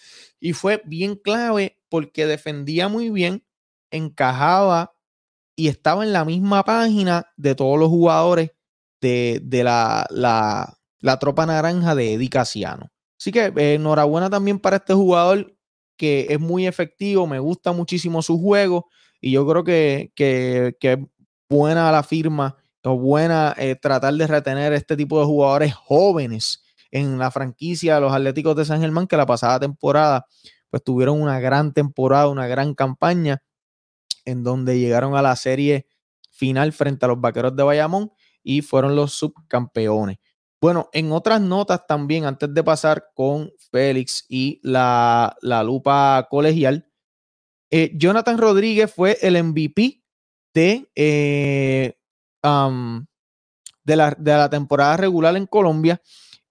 [0.44, 3.46] y fue bien clave porque defendía muy bien,
[3.90, 4.94] encajaba
[5.56, 8.50] y estaba en la misma página de todos los jugadores
[9.00, 12.92] de, de la, la, la, tropa naranja de Eddie Casiano.
[13.18, 15.56] Así que eh, enhorabuena también para este jugador
[15.96, 18.90] que es muy efectivo, me gusta muchísimo su juego
[19.22, 20.98] y yo creo que, que, que es
[21.48, 26.63] buena la firma o buena eh, tratar de retener este tipo de jugadores jóvenes
[26.94, 30.26] en la franquicia de los Atléticos de San Germán, que la pasada temporada
[30.70, 33.42] pues tuvieron una gran temporada, una gran campaña,
[34.24, 35.88] en donde llegaron a la serie
[36.30, 38.12] final frente a los Vaqueros de Bayamón
[38.44, 40.18] y fueron los subcampeones.
[40.60, 46.88] Bueno, en otras notas también, antes de pasar con Félix y la, la lupa colegial,
[47.70, 50.00] eh, Jonathan Rodríguez fue el MVP
[50.54, 51.96] de, eh,
[53.84, 56.00] de, la, de la temporada regular en Colombia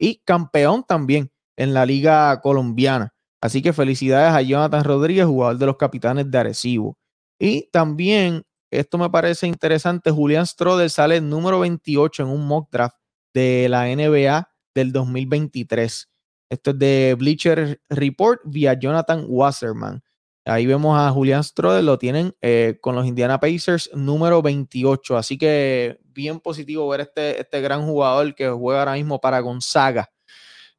[0.03, 3.13] y campeón también en la liga colombiana.
[3.41, 6.97] Así que felicidades a Jonathan Rodríguez, jugador de los capitanes de Arecibo.
[7.39, 12.97] Y también, esto me parece interesante, Julián Stroder sale número 28 en un mock draft
[13.33, 16.09] de la NBA del 2023.
[16.49, 20.03] Esto es de Bleacher Report vía Jonathan Wasserman.
[20.45, 25.17] Ahí vemos a Julián Stroder, lo tienen eh, con los Indiana Pacers número 28.
[25.17, 30.11] Así que bien positivo ver este, este gran jugador que juega ahora mismo para Gonzaga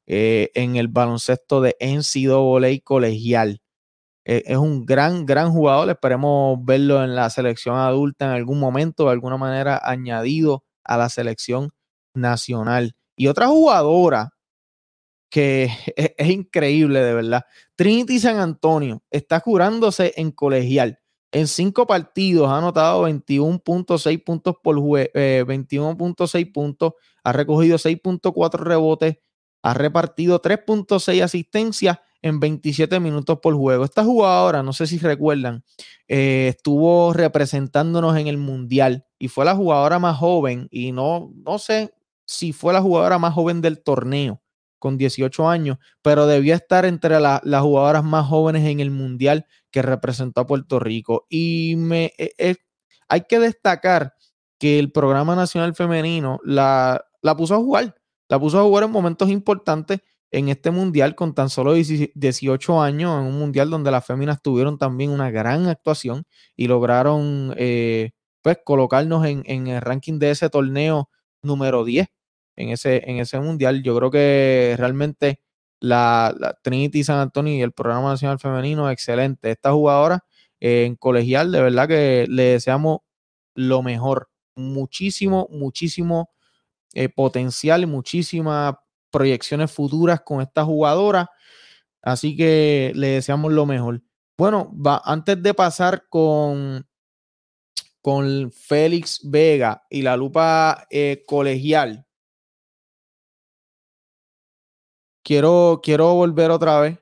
[0.07, 3.63] eh, en el baloncesto de NCAA colegial.
[4.27, 5.89] Eh, es un gran, gran jugador.
[5.89, 11.09] Esperemos verlo en la selección adulta en algún momento, de alguna manera añadido a la
[11.09, 11.71] selección
[12.15, 12.95] nacional.
[13.17, 14.34] Y otra jugadora
[15.35, 17.45] que es, increíble, de verdad.
[17.75, 21.01] Trinity San Antonio está curándose en colegial.
[21.33, 26.93] En cinco partidos ha anotado 21.6 puntos por juego, 21.6 puntos,
[27.25, 29.17] ha recogido 6.4 rebotes,
[29.65, 33.85] ha repartido 3.6 asistencias en 27 minutos por juego.
[33.85, 35.65] Esta jugadora, no sé si recuerdan,
[36.07, 41.59] eh, estuvo representándonos en el Mundial y fue la jugadora más joven y no, no
[41.59, 41.93] sé
[42.25, 44.44] si fue la jugadora más joven del torneo
[44.85, 49.81] con 18 años, pero debió estar entre las jugadoras más jóvenes en el Mundial que
[49.81, 51.25] representó a Puerto Rico.
[51.31, 52.57] Y me, e, e,
[53.09, 54.13] hay que destacar
[54.59, 57.95] que el programa nacional femenino la, la puso a jugar,
[58.29, 63.19] la puso a jugar en momentos importantes en este mundial con tan solo 18 años,
[63.19, 66.25] en un mundial donde las féminas tuvieron también una gran actuación
[66.57, 68.11] y lograron eh,
[68.43, 71.09] pues colocarnos en, en, el ranking de ese torneo
[71.43, 72.07] número 10
[72.57, 73.83] en ese, en ese mundial.
[73.83, 75.41] Yo creo que realmente
[75.81, 79.51] la, Trinity San Antonio y el programa nacional femenino, excelente.
[79.51, 80.25] Esta jugadora
[80.61, 83.01] eh, en colegial, de verdad que le deseamos
[83.55, 84.31] lo mejor.
[84.57, 86.31] Muchísimo, muchísimo
[86.95, 88.77] eh, potencial muchísimas
[89.11, 91.31] proyecciones futuras con esta jugadora.
[92.03, 94.03] Así que le deseamos lo mejor.
[94.39, 96.87] Bueno, va, antes de pasar con,
[98.01, 102.07] con Félix Vega y la lupa eh, colegial,
[105.25, 106.99] quiero, quiero volver otra vez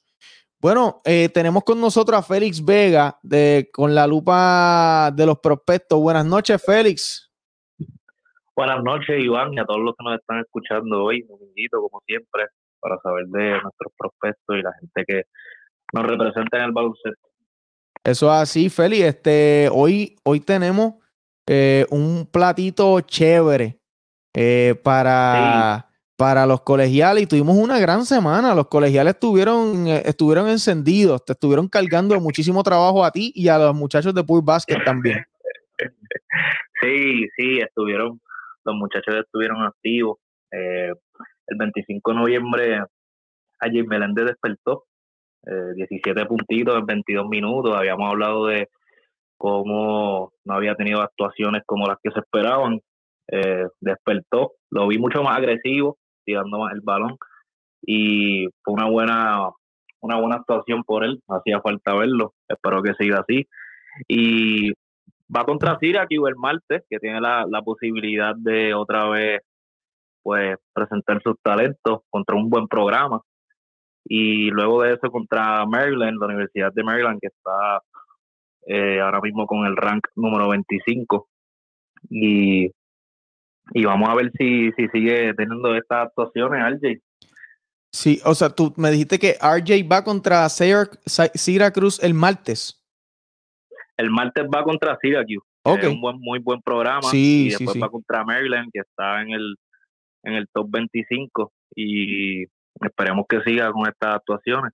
[0.59, 6.01] Bueno, eh, tenemos con nosotros a Félix Vega de, con la lupa de los prospectos.
[6.01, 7.34] Buenas noches, Félix.
[8.57, 11.25] Buenas noches, Iván, y a todos los que nos están escuchando hoy.
[11.29, 12.47] Un invito, como siempre,
[12.79, 15.23] para saber de nuestros prospectos y la gente que
[15.93, 17.29] nos representa en el baloncesto.
[18.05, 19.03] Eso es así, Feli.
[19.03, 20.95] Este, hoy, hoy tenemos
[21.49, 23.81] eh, un platito chévere
[24.35, 28.55] eh, para, para los colegiales y tuvimos una gran semana.
[28.55, 33.59] Los colegiales estuvieron, eh, estuvieron encendidos, te estuvieron cargando muchísimo trabajo a ti y a
[33.59, 35.25] los muchachos de Pool Basket también.
[36.81, 38.21] Sí, sí, estuvieron
[38.65, 40.19] los muchachos estuvieron activos.
[40.51, 40.93] Eh,
[41.47, 42.85] el 25 de noviembre,
[43.61, 44.85] allí Meléndez despertó,
[45.43, 47.77] 17 eh, puntitos en 22 minutos.
[47.77, 48.69] Habíamos hablado de
[49.37, 52.81] cómo no había tenido actuaciones como las que se esperaban.
[53.29, 57.17] Eh, despertó, lo vi mucho más agresivo, tirando más el balón
[57.87, 59.49] y fue una buena
[60.01, 63.49] una buena actuación por él, hacía falta verlo, espero que siga así.
[64.07, 64.73] Y
[65.35, 69.41] va contra Syracuse el martes, que tiene la, posibilidad de otra vez
[70.23, 73.21] pues presentar sus talentos contra un buen programa.
[74.07, 77.83] Y luego de eso contra Maryland, la Universidad de Maryland, que está
[78.67, 81.29] eh, ahora mismo con el rank número 25.
[82.11, 82.71] Y,
[83.73, 87.01] y vamos a ver si, si sigue teniendo estas actuaciones, RJ.
[87.93, 92.84] Sí, o sea, tú me dijiste que RJ va contra Syracuse el martes
[93.97, 95.47] el martes va contra Syracuse.
[95.65, 97.09] Es un buen, muy buen programa.
[97.13, 99.57] y después va contra Maryland, que está en el,
[100.23, 101.53] en el top 25.
[101.75, 102.45] Y
[102.81, 104.73] esperemos que siga con estas actuaciones.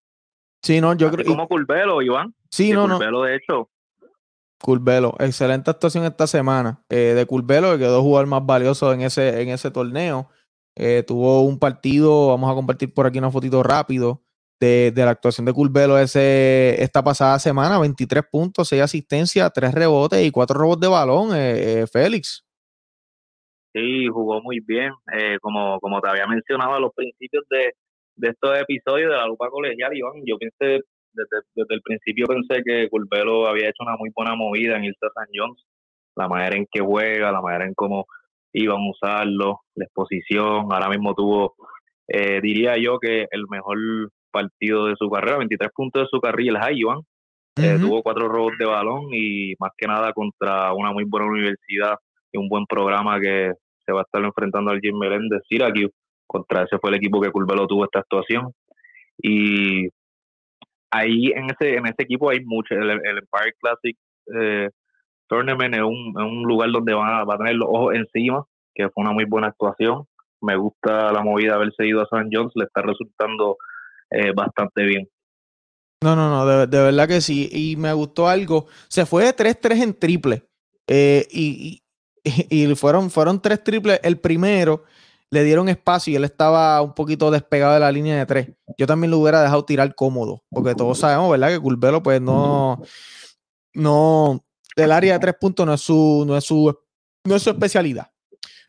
[0.63, 1.27] Sí, no, yo creo.
[1.27, 2.35] Como Curvelo, Iván.
[2.51, 3.71] Sí, no, Curvelo, de hecho.
[4.61, 6.83] Curvelo, excelente actuación esta semana.
[6.91, 10.29] Eh, de Curvelo, que quedó jugador más valioso en ese, en ese torneo.
[10.77, 14.23] Eh, tuvo un partido, vamos a compartir por aquí una fotito rápido
[14.61, 20.25] de, la actuación de Curvelo ese, esta pasada semana, 23 puntos, 6 asistencias, 3 rebotes
[20.25, 22.45] y 4 robos de balón, eh, eh, Félix.
[23.73, 24.93] Sí, jugó muy bien.
[25.17, 27.73] Eh, como, como te había mencionado a los principios de,
[28.29, 32.89] estos episodios de la lupa colegial, Iván, yo pensé, desde, desde el principio pensé que
[32.91, 35.65] Curvelo había hecho una muy buena movida en irse a San Jones.
[36.17, 38.07] La manera en que juega, la manera en cómo
[38.53, 40.67] iban a usarlo, la exposición.
[40.71, 41.55] Ahora mismo tuvo
[42.13, 43.79] Eh, diría yo que el mejor
[44.31, 47.01] partido de su carrera, 23 puntos de su carrera, el High Iván.
[47.57, 47.89] Eh, Ujú.
[47.89, 51.97] tuvo cuatro robos de balón y más que nada contra una muy buena universidad
[52.33, 53.53] y un buen programa que
[53.85, 55.95] se va a estar enfrentando al Jim Melendez, Syracuse.
[56.27, 58.53] Contra ese fue el equipo que Curvelo tuvo esta actuación.
[59.19, 59.89] Y
[60.91, 62.75] ahí en ese en ese equipo hay mucho.
[62.75, 63.97] El, el Empire Classic
[64.35, 64.69] eh,
[65.29, 68.45] Tournament es un, es un lugar donde van a, va a tener los ojos encima,
[68.75, 70.05] que fue una muy buena actuación.
[70.41, 73.57] Me gusta la movida de haberse ido a San Jones, le está resultando
[74.11, 75.09] eh, bastante bien.
[76.03, 77.49] No, no, no, de, de verdad que sí.
[77.53, 78.67] Y me gustó algo.
[78.89, 80.49] Se fue de 3-3 en triple.
[80.87, 81.83] Eh, y,
[82.25, 84.01] y, y fueron, fueron tres triples.
[84.03, 84.85] El primero
[85.31, 88.49] le dieron espacio y él estaba un poquito despegado de la línea de tres.
[88.77, 90.43] Yo también lo hubiera dejado tirar cómodo.
[90.51, 91.51] Porque todos sabemos, ¿verdad?
[91.51, 92.83] Que Curvelo, pues no.
[93.75, 94.45] No.
[94.75, 96.77] El área de tres puntos no es su, no es su,
[97.25, 98.10] no es su especialidad.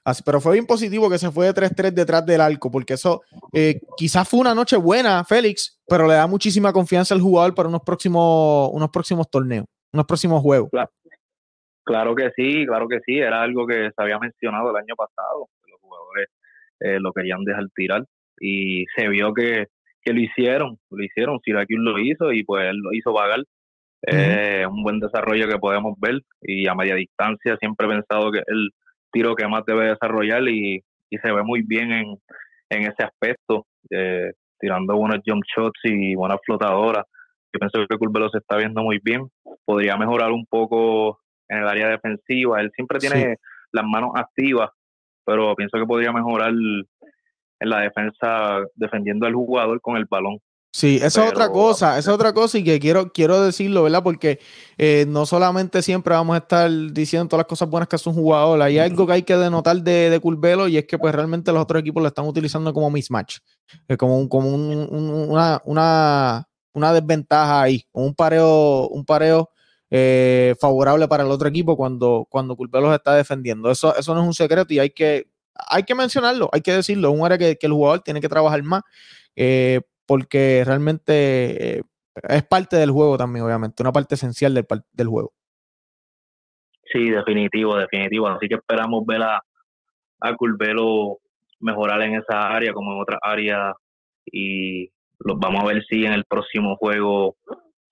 [0.03, 3.21] Así, pero fue bien positivo que se fue de 3-3 detrás del arco, porque eso
[3.53, 7.69] eh, quizás fue una noche buena, Félix, pero le da muchísima confianza al jugador para
[7.69, 10.69] unos próximos, unos próximos torneos, unos próximos juegos.
[10.71, 10.89] Claro,
[11.83, 15.47] claro que sí, claro que sí, era algo que se había mencionado el año pasado,
[15.67, 16.29] los jugadores
[16.79, 18.03] eh, lo querían dejar tirar
[18.39, 19.67] y se vio que,
[20.01, 23.43] que lo hicieron, lo hicieron, Syracuse lo hizo y pues él lo hizo pagar.
[24.07, 28.39] Eh, un buen desarrollo que podemos ver y a media distancia siempre he pensado que
[28.47, 28.71] el
[29.11, 32.17] tiro que más debe desarrollar y, y se ve muy bien en,
[32.69, 37.05] en ese aspecto, eh, tirando buenos jump shots y buenas flotadoras.
[37.53, 39.29] Yo pienso que Curvelo se está viendo muy bien.
[39.65, 42.61] Podría mejorar un poco en el área defensiva.
[42.61, 43.37] Él siempre tiene
[43.73, 44.69] las manos activas,
[45.25, 50.37] pero pienso que podría mejorar en la defensa defendiendo al jugador con el balón.
[50.73, 54.01] Sí, esa es otra cosa, esa es otra cosa y que quiero, quiero decirlo, ¿verdad?
[54.03, 54.39] Porque
[54.77, 58.15] eh, no solamente siempre vamos a estar diciendo todas las cosas buenas que hace un
[58.15, 60.21] jugador, hay algo que hay que denotar de, de
[60.69, 63.39] y es que pues realmente los otros equipos lo están utilizando como mismatch,
[63.89, 69.49] eh, como, un, como un- un- una, una, una desventaja ahí, un pareo, un pareo
[69.89, 72.55] eh, favorable para el otro equipo cuando, cuando
[72.89, 73.69] se está defendiendo.
[73.69, 77.09] Eso, eso no es un secreto y hay que, hay que mencionarlo, hay que decirlo,
[77.11, 78.83] es un área que, que el jugador tiene que trabajar más.
[79.35, 79.81] eh,
[80.11, 81.83] porque realmente eh,
[82.27, 85.31] es parte del juego también, obviamente, una parte esencial del, del juego.
[86.91, 88.27] Sí, definitivo, definitivo.
[88.27, 89.41] Así que esperamos ver a,
[90.19, 91.19] a Curvelo
[91.61, 93.73] mejorar en esa área como en otras áreas
[94.25, 94.89] y
[95.19, 97.37] los vamos a ver si en el próximo juego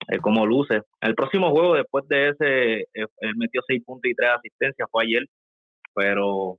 [0.08, 0.82] eh, cómo luce.
[1.00, 5.04] El próximo juego, después de ese, eh, él metió seis puntos y tres asistencias, fue
[5.04, 5.26] ayer,
[5.94, 6.58] pero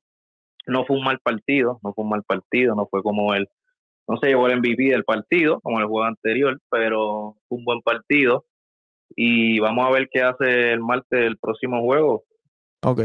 [0.66, 3.48] no fue un mal partido, no fue un mal partido, no fue como él,
[4.08, 7.66] no se llevó el MVP del partido, como en el juego anterior, pero fue un
[7.66, 8.46] buen partido.
[9.16, 12.24] Y vamos a ver qué hace el martes del próximo juego.
[12.84, 13.02] Ok.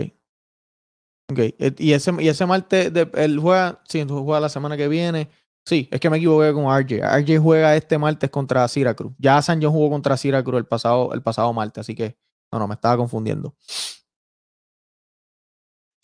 [1.30, 1.38] Ok.
[1.38, 5.28] Eh, Y ese, y ese martes, de, él juega, sí, juega la semana que viene.
[5.64, 7.01] Sí, es que me equivoqué con RJ.
[7.03, 9.16] RJ juega este martes contra Syracuse.
[9.18, 12.16] Ya San John jugó contra Syracuse el pasado, el pasado martes, así que
[12.53, 13.53] no, no, me estaba confundiendo.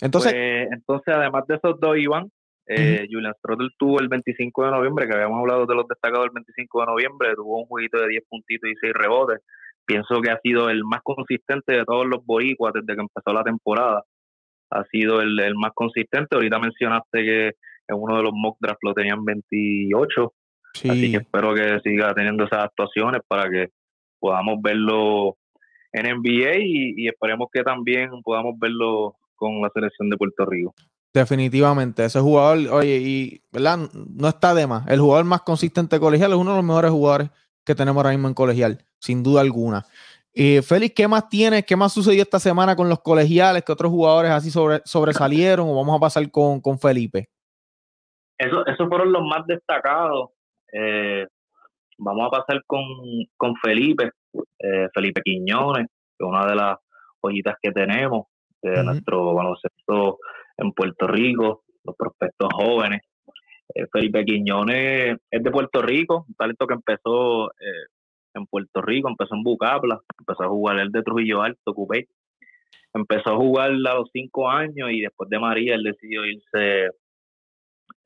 [0.00, 2.32] Entonces, Pues, entonces, además de esos dos, Iván,
[2.66, 6.34] eh, Julian Strottel tuvo el 25 de noviembre, que habíamos hablado de los destacados del
[6.34, 9.40] 25 de noviembre, tuvo un jueguito de 10 puntitos y 6 rebotes.
[9.84, 13.42] Pienso que ha sido el más consistente de todos los boricuas desde que empezó la
[13.42, 14.04] temporada.
[14.70, 16.36] Ha sido el, el más consistente.
[16.36, 17.46] Ahorita mencionaste que
[17.88, 20.32] en uno de los mock drafts lo tenían 28.
[20.88, 23.68] Así que espero que siga teniendo esas actuaciones para que
[24.18, 25.36] podamos verlo
[25.92, 30.72] en NBA y, y esperemos que también podamos verlo con la selección de Puerto Rico.
[31.12, 33.78] Definitivamente, ese jugador, oye, y ¿verdad?
[33.92, 34.86] No está de más.
[34.88, 37.30] El jugador más consistente colegial es uno de los mejores jugadores
[37.64, 39.84] que tenemos ahora mismo en colegial, sin duda alguna.
[40.34, 41.66] Eh, Félix, ¿qué más tienes?
[41.66, 43.62] ¿Qué más sucedió esta semana con los colegiales?
[43.64, 45.68] ¿Qué otros jugadores así sobre, sobresalieron?
[45.68, 47.28] ¿O vamos a pasar con, con Felipe?
[48.38, 50.30] Eso, esos fueron los más destacados.
[50.72, 51.26] Eh,
[51.98, 52.82] vamos a pasar con,
[53.36, 54.10] con Felipe,
[54.58, 56.78] eh, Felipe Quiñones, que es una de las
[57.22, 58.26] joyitas que tenemos
[58.62, 60.18] de nuestro baloncesto
[60.56, 63.02] en Puerto Rico, los prospectos jóvenes.
[63.74, 67.86] Eh, Felipe Quiñones es de Puerto Rico, un talento que empezó eh,
[68.34, 72.06] en Puerto Rico, empezó en Bucapla, empezó a jugar el de Trujillo Alto, Cupey.
[72.94, 76.90] Empezó a jugar a los cinco años y después de María él decidió irse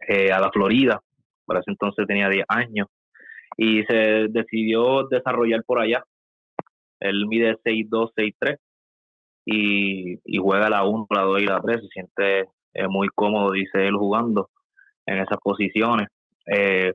[0.08, 1.00] eh, a la Florida.
[1.44, 2.88] Para ese entonces tenía 10 años
[3.56, 6.04] y se decidió desarrollar por allá.
[7.00, 8.58] Él mide 6'2, 6'3
[9.46, 11.80] y, y juega la 1, la 2 y la 3.
[11.80, 12.40] Se siente
[12.74, 14.50] eh, muy cómodo, dice él, jugando
[15.06, 16.08] en esas posiciones.
[16.46, 16.92] Eh,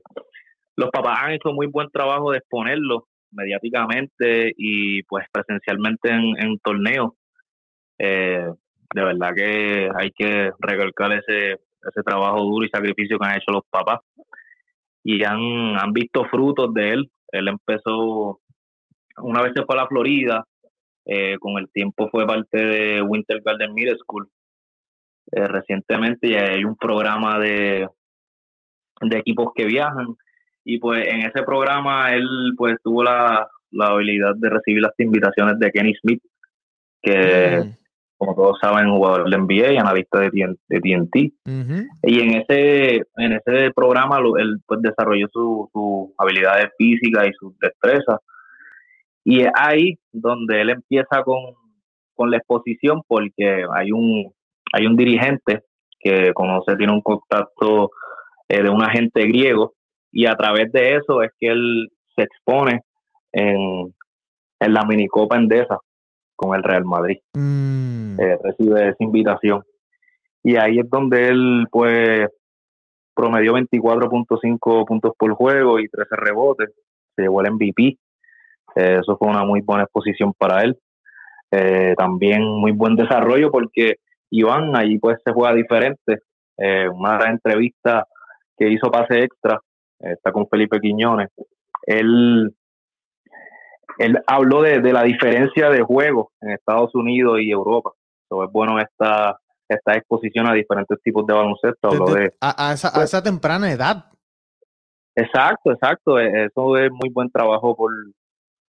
[0.76, 6.58] los papás han hecho muy buen trabajo de exponerlo mediáticamente y pues presencialmente en, en
[6.58, 7.12] torneos.
[7.98, 8.46] Eh,
[8.94, 13.52] de verdad que hay que recalcar ese, ese trabajo duro y sacrificio que han hecho
[13.52, 14.00] los papás.
[15.02, 15.40] y han,
[15.78, 17.10] han visto frutos de él.
[17.28, 18.40] Él empezó,
[19.16, 20.44] una vez se fue a la Florida,
[21.04, 24.28] eh, con el tiempo fue parte de Winter Garden Middle School.
[25.32, 27.88] Eh, recientemente ya hay un programa de,
[29.00, 30.08] de equipos que viajan
[30.64, 35.58] y pues en ese programa él pues tuvo la, la habilidad de recibir las invitaciones
[35.58, 36.22] de Kenny Smith,
[37.02, 37.56] que
[38.18, 41.16] como todos saben, jugador de NBA, analista de, TN- de TNT.
[42.04, 47.32] Y en ese, en ese programa lo- él pues, desarrolló su- sus habilidades físicas y
[47.32, 48.20] sus destrezas.
[49.24, 51.54] Y es ahí donde él empieza con,
[52.14, 54.32] con la exposición porque hay un,
[54.72, 55.62] hay un dirigente
[56.00, 57.90] que conoce, tiene un contacto
[58.48, 59.74] eh, de un agente griego
[60.10, 62.82] y a través de eso es que él se expone
[63.32, 63.94] en,
[64.60, 65.78] en la minicopa endesa
[66.36, 67.18] con el Real Madrid.
[67.34, 69.62] Eh, recibe esa invitación.
[70.42, 72.28] Y ahí es donde él, pues,
[73.14, 76.70] promedió 24.5 puntos por juego y 13 rebotes.
[77.14, 77.98] Se llevó el MVP.
[78.76, 80.78] Eh, eso fue una muy buena exposición para él.
[81.50, 83.96] Eh, también muy buen desarrollo porque
[84.30, 86.20] Iván allí pues se juega diferente.
[86.56, 88.06] Eh, una entrevista
[88.56, 89.60] que hizo pase extra,
[90.00, 91.28] eh, está con Felipe Quiñones.
[91.86, 92.54] Él
[93.98, 97.90] él habló de, de la diferencia de juego en Estados Unidos y Europa.
[98.28, 101.88] So, es bueno esta, esta exposición a diferentes tipos de baloncesto.
[101.88, 104.06] Habló de, A, a esa, a esa temprana edad.
[105.14, 106.18] exacto, exacto.
[106.18, 107.90] e- Eso es muy buen trabajo por,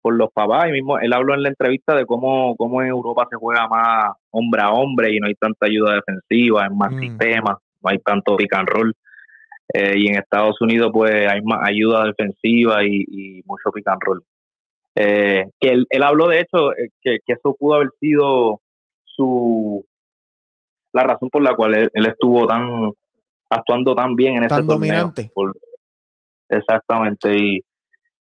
[0.04, 0.68] por los papás.
[0.70, 4.12] Y mismo él habló en la entrevista de cómo, cómo en Europa se juega más
[4.30, 8.36] hombre a hombre y no hay tanta ayuda defensiva, es más sistema, no hay tanto
[8.36, 8.94] pick and roll.
[9.74, 14.02] Eh, y en Estados Unidos pues hay más ayuda defensiva y, y mucho pick and
[14.06, 14.22] roll.
[14.96, 18.60] Eh, que él, él habló de hecho eh, que, que eso pudo haber sido
[19.06, 19.84] su
[20.92, 22.92] la razón por la cual él, él estuvo tan
[23.50, 24.78] actuando tan bien en ese Tan torneo.
[24.80, 25.32] dominante.
[25.34, 25.56] Por-
[26.50, 27.62] exactamente y,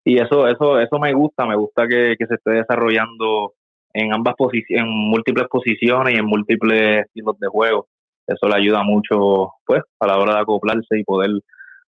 [0.09, 3.53] y eso eso eso me gusta me gusta que, que se esté desarrollando
[3.93, 7.87] en ambas posiciones en múltiples posiciones y en múltiples estilos de juego
[8.27, 11.31] eso le ayuda mucho pues a la hora de acoplarse y poder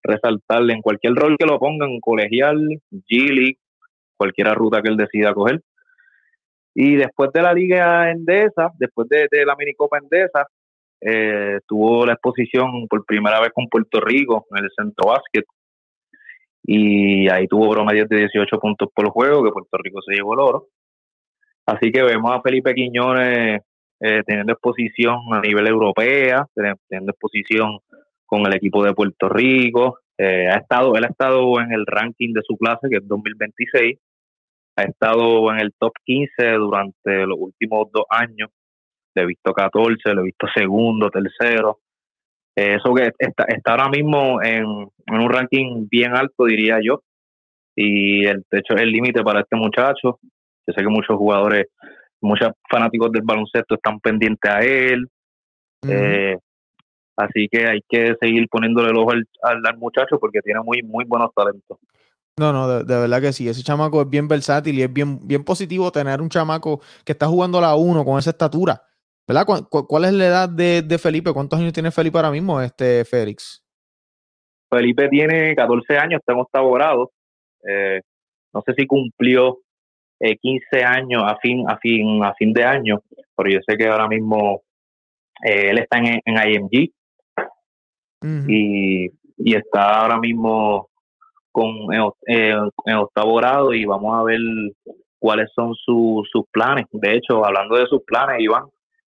[0.03, 2.57] resaltarle en cualquier rol que lo pongan colegial
[2.91, 3.57] G League
[4.21, 5.61] cualquier ruta que él decida coger.
[6.75, 10.45] Y después de la Liga Endesa, después de, de la Minicopa Endesa,
[11.01, 15.45] eh, tuvo la exposición por primera vez con Puerto Rico en el Centro Básquet.
[16.63, 20.39] Y ahí tuvo promedios de 18 puntos por juego, que Puerto Rico se llevó el
[20.41, 20.67] oro.
[21.65, 23.61] Así que vemos a Felipe Quiñones
[23.99, 27.79] eh, teniendo exposición a nivel europea, teni- teniendo exposición
[28.25, 29.99] con el equipo de Puerto Rico.
[30.17, 33.97] Eh, ha estado, él ha estado en el ranking de su clase, que es 2026.
[34.77, 38.49] Ha estado en el top 15 durante los últimos dos años.
[39.15, 41.79] Le he visto 14, le he visto segundo, tercero.
[42.55, 44.65] Eh, eso que está, está ahora mismo en,
[45.07, 47.01] en un ranking bien alto, diría yo.
[47.75, 50.19] Y el techo es el límite para este muchacho.
[50.67, 51.67] Yo sé que muchos jugadores,
[52.21, 55.07] muchos fanáticos del baloncesto están pendientes a él.
[55.87, 56.37] Eh,
[57.17, 60.81] así que hay que seguir poniéndole el ojo al, al- al muchacho porque tiene muy,
[60.83, 61.77] muy buenos talentos.
[62.37, 63.47] No, no, de, de verdad que sí.
[63.47, 67.27] Ese chamaco es bien versátil y es bien, bien positivo tener un chamaco que está
[67.27, 68.81] jugando a la 1 con esa estatura.
[69.27, 69.45] ¿Verdad?
[69.45, 71.31] ¿Cu- cu- ¿Cuál es la edad de, de Felipe?
[71.33, 73.63] ¿Cuántos años tiene Felipe ahora mismo, este Félix?
[74.69, 77.11] Felipe tiene 14 años, está en octavo grado.
[77.67, 78.01] Eh,
[78.53, 79.59] no sé si cumplió
[80.19, 83.01] eh, 15 años a fin, a fin, a fin de año,
[83.35, 84.61] pero yo sé que ahora mismo
[85.45, 86.91] eh, él está en, en IMG
[88.47, 89.05] y,
[89.37, 90.89] y está ahora mismo
[91.51, 92.55] con en, eh,
[92.85, 94.39] en octavo grado y vamos a ver
[95.19, 96.85] cuáles son su- sus planes.
[96.91, 98.65] De hecho, hablando de sus planes, Iván,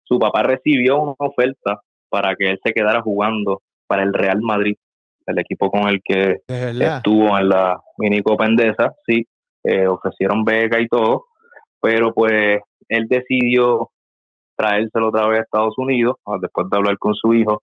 [0.10, 1.80] su papá recibió una oferta
[2.10, 4.76] para que él se quedara jugando para el Real Madrid,
[5.28, 6.38] el equipo con el que
[6.98, 9.26] estuvo en la mini Copa Endesa, sí,
[9.64, 11.26] eh, ofrecieron beca y todo,
[11.80, 13.92] pero pues él decidió
[14.58, 17.62] traérselo otra vez a Estados Unidos, ah, después de hablar con su hijo,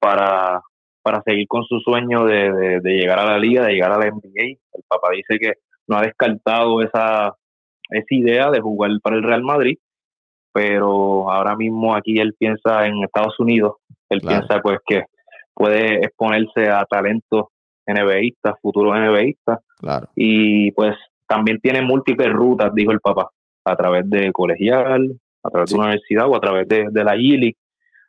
[0.00, 0.60] para,
[1.02, 3.98] para seguir con su sueño de, de- de llegar a la liga, de llegar a
[3.98, 4.44] la NBA.
[4.72, 5.54] El papá dice que
[5.88, 7.34] no ha descartado esa,
[7.90, 9.78] esa idea de jugar para el Real Madrid,
[10.52, 13.74] pero ahora mismo aquí él piensa en Estados Unidos,
[14.08, 14.38] él Claro.
[14.46, 15.04] piensa pues que
[15.54, 17.46] puede exponerse a talentos
[17.86, 20.08] NBAistas, futuros NBAistas, Claro.
[20.14, 20.96] y pues
[21.26, 23.28] también tiene múltiples rutas, dijo el papá,
[23.64, 27.16] a través de colegial, a través de una universidad o a través de, de la
[27.16, 27.56] ILI.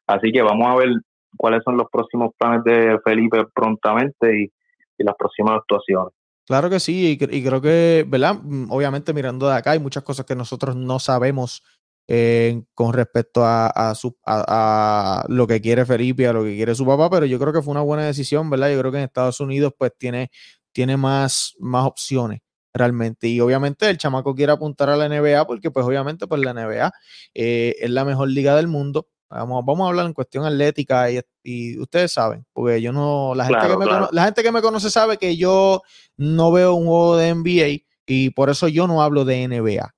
[0.07, 0.89] Así que vamos a ver
[1.37, 4.51] cuáles son los próximos planes de Felipe prontamente y,
[4.97, 6.13] y las próximas actuaciones.
[6.45, 8.35] Claro que sí, y, y creo que, ¿verdad?
[8.43, 11.63] Mm, Obviamente mirando de acá hay muchas cosas que nosotros no sabemos
[12.07, 16.55] eh, con respecto a, a su, a, a lo que quiere Felipe, a lo que
[16.55, 18.71] quiere su papá, pero yo creo que fue una buena decisión, ¿verdad?
[18.71, 20.31] Yo creo que en Estados Unidos pues tiene,
[20.71, 22.41] tiene más, más opciones
[22.73, 23.27] realmente.
[23.27, 26.91] Y obviamente el chamaco quiere apuntar a la NBA porque pues obviamente pues la NBA
[27.33, 29.07] eh, es la mejor liga del mundo.
[29.29, 33.67] Vamos, vamos a hablar en cuestión atlética y, ustedes saben, porque yo no, la gente,
[33.67, 35.83] que me conoce, la gente que me conoce sabe que yo
[36.17, 39.95] no veo un juego de NBA y por eso yo no hablo de NBA,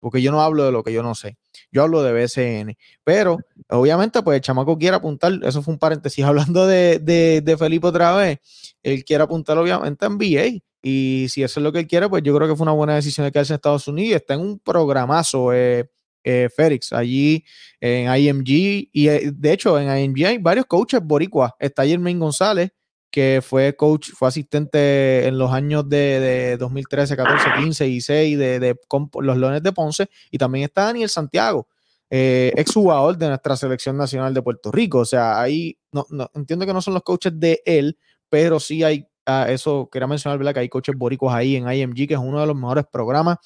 [0.00, 1.38] porque yo no hablo de lo que yo no sé.
[1.74, 2.76] Yo hablo de BCN.
[3.02, 7.88] Pero, obviamente, pues el chamaco quiere apuntar, eso fue un paréntesis, hablando de, de, Felipe
[7.88, 8.38] otra vez,
[8.82, 10.60] él quiere apuntar obviamente a NBA.
[10.82, 12.94] Y si eso es lo que él quiere, pues yo creo que fue una buena
[12.94, 14.20] decisión de quedarse en Estados Unidos.
[14.20, 15.90] Está en un programazo, eh,
[16.22, 17.44] eh, Félix, allí
[17.80, 18.88] en IMG.
[18.92, 21.52] Y eh, de hecho, en IMG hay varios coaches boricuas.
[21.58, 22.70] Está Jermaine González,
[23.14, 28.76] que fue coach, fue asistente en los años de, 2013, 14, 15 y 6 de,
[29.20, 30.10] los Leones de Ponce.
[30.32, 31.68] Y también está Daniel Santiago,
[32.10, 34.98] eh, exjugador de nuestra selección nacional de Puerto Rico.
[34.98, 36.04] O sea, ahí no,
[36.34, 37.96] entiendo que no son los coaches de él,
[38.28, 39.06] pero sí hay
[39.46, 40.54] eso quería mencionar, ¿verdad?
[40.54, 43.38] Que hay coches boricuas ahí en IMG, que es uno de los mejores programas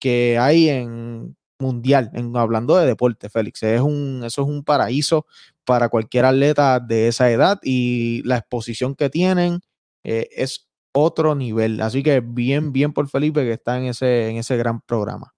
[0.00, 3.62] que hay en mundial, hablando de deporte, Félix.
[3.62, 5.26] Es un, eso es un paraíso
[5.64, 9.60] para cualquier atleta de esa edad y la exposición que tienen
[10.04, 11.80] eh, es otro nivel.
[11.80, 15.32] Así que bien, bien por Felipe que está en ese, en ese gran programa.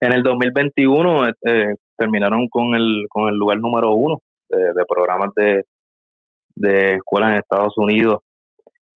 [0.00, 5.30] En el 2021 eh, terminaron con el, con el lugar número uno de, de programas
[5.36, 5.64] de,
[6.56, 8.20] de escuelas en Estados Unidos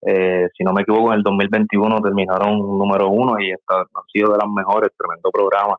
[0.09, 4.33] eh, si no me equivoco, en el 2021 terminaron número uno y está, han sido
[4.33, 5.77] de las mejores, tremendo programa.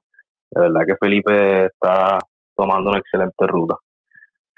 [0.52, 2.20] De verdad que Felipe está
[2.56, 3.76] tomando una excelente ruta.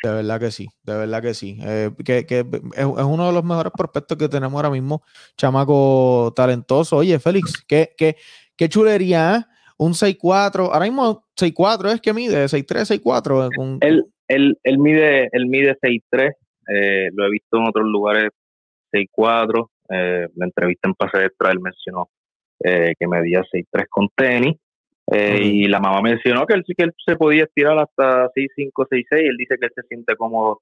[0.01, 1.59] De verdad que sí, de verdad que sí.
[1.61, 5.03] Eh, que, es, uno de los mejores prospectos que tenemos ahora mismo,
[5.35, 6.97] chamaco talentoso.
[6.97, 8.15] Oye, Félix, qué, qué,
[8.55, 9.39] qué chulería, ¿eh?
[9.77, 13.49] Un 6'4, ahora mismo 6'4 es que mide, 6'3, 6'4.
[13.55, 13.77] Con...
[13.81, 16.33] Él, él, él mide, él mide 6'3,
[16.69, 18.29] eh, lo he visto en otros lugares
[18.91, 19.69] 6'4.
[19.89, 22.09] Eh, la entrevista en Pase Extra él mencionó
[22.63, 24.55] eh, que medía 6'3 con tenis.
[25.11, 28.71] Eh, y la mamá mencionó que él sí que él se podía estirar hasta 6'5,
[28.87, 29.05] 6'6.
[29.11, 30.61] Él dice que él se siente cómodo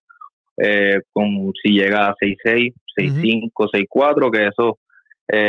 [0.58, 4.80] eh, con si llega a 6'6, 6'5, 6'4, que eso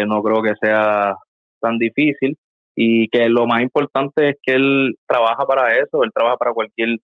[0.07, 1.15] no creo que sea
[1.61, 2.37] tan difícil.
[2.75, 6.99] Y que lo más importante es que él trabaja para eso, él trabaja para cualquier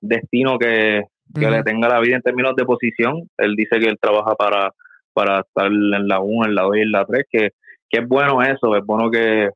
[0.00, 1.02] destino que,
[1.34, 3.28] que le tenga la vida en términos de posición.
[3.38, 4.72] Él dice que él trabaja para,
[5.12, 7.50] para estar en la 1, en la 2 y en la 3, que,
[7.88, 9.50] que es bueno eso, es bueno que,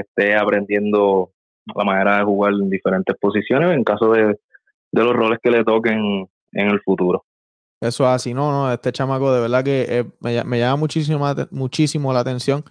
[0.00, 1.30] esté aprendiendo
[1.74, 4.38] la manera de jugar en diferentes posiciones en caso de,
[4.92, 7.24] los roles que le toquen en el futuro.
[7.80, 12.12] Eso es así, no, no, este chamaco de verdad que eh, me, llama muchísimo, muchísimo
[12.12, 12.62] la atención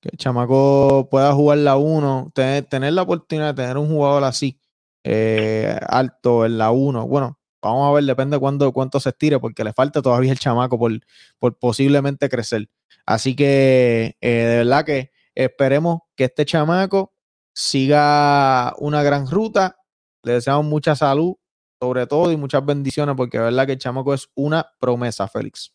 [0.00, 4.22] que el chamaco pueda jugar la 1, tener, tener, la oportunidad de tener un jugador
[4.24, 4.60] así,
[5.02, 7.06] eh, alto en la 1.
[7.08, 10.38] Bueno, Vamos a ver, depende de cuándo, cuánto se estire, porque le falta todavía el
[10.38, 10.92] chamaco por,
[11.38, 12.68] por posiblemente crecer.
[13.06, 17.12] Así que eh, de verdad que esperemos que este chamaco
[17.52, 19.76] siga una gran ruta.
[20.22, 21.34] Le deseamos mucha salud,
[21.80, 25.74] sobre todo, y muchas bendiciones, porque de verdad que el chamaco es una promesa, Félix.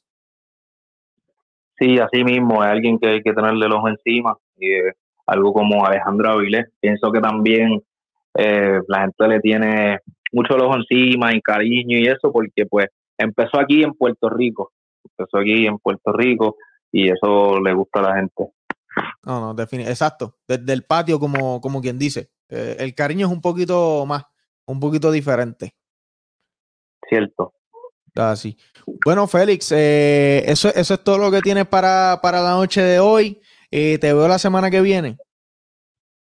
[1.77, 4.37] Sí, así mismo, es alguien que hay que tenerle el ojo encima.
[4.57, 4.67] Y,
[5.29, 7.81] algo como Alejandro Avilés, pienso que también
[8.35, 9.99] eh, la gente le tiene
[10.31, 12.87] mucho ojo encima y cariño y eso, porque pues
[13.17, 14.71] empezó aquí en Puerto Rico,
[15.03, 16.57] empezó aquí en Puerto Rico
[16.91, 18.49] y eso le gusta a la gente.
[19.23, 23.33] No, no, define, exacto, desde el patio como, como quien dice, eh, el cariño es
[23.33, 24.23] un poquito más,
[24.65, 25.75] un poquito diferente.
[27.07, 27.53] Cierto.
[28.15, 28.57] Así.
[29.05, 32.99] Bueno, Félix, eh, eso, eso es todo lo que tienes para, para la noche de
[32.99, 33.39] hoy.
[33.71, 35.17] Eh, te veo la semana que viene.